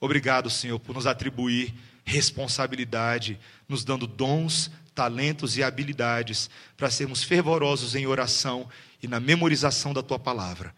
Obrigado, 0.00 0.50
Senhor, 0.50 0.78
por 0.80 0.94
nos 0.94 1.06
atribuir 1.06 1.74
responsabilidade, 2.04 3.38
nos 3.68 3.84
dando 3.84 4.06
dons, 4.06 4.70
talentos 4.94 5.56
e 5.56 5.62
habilidades 5.62 6.50
para 6.76 6.90
sermos 6.90 7.22
fervorosos 7.22 7.94
em 7.94 8.06
oração 8.06 8.68
e 9.02 9.06
na 9.06 9.20
memorização 9.20 9.94
da 9.94 10.02
tua 10.02 10.18
palavra. 10.18 10.74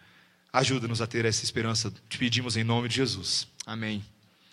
Ajuda-nos 0.53 1.01
a 1.01 1.07
ter 1.07 1.25
essa 1.25 1.45
esperança, 1.45 1.93
te 2.09 2.19
pedimos 2.19 2.57
em 2.57 2.65
nome 2.65 2.89
de 2.89 2.97
Jesus. 2.97 3.49
Amém. 3.65 4.05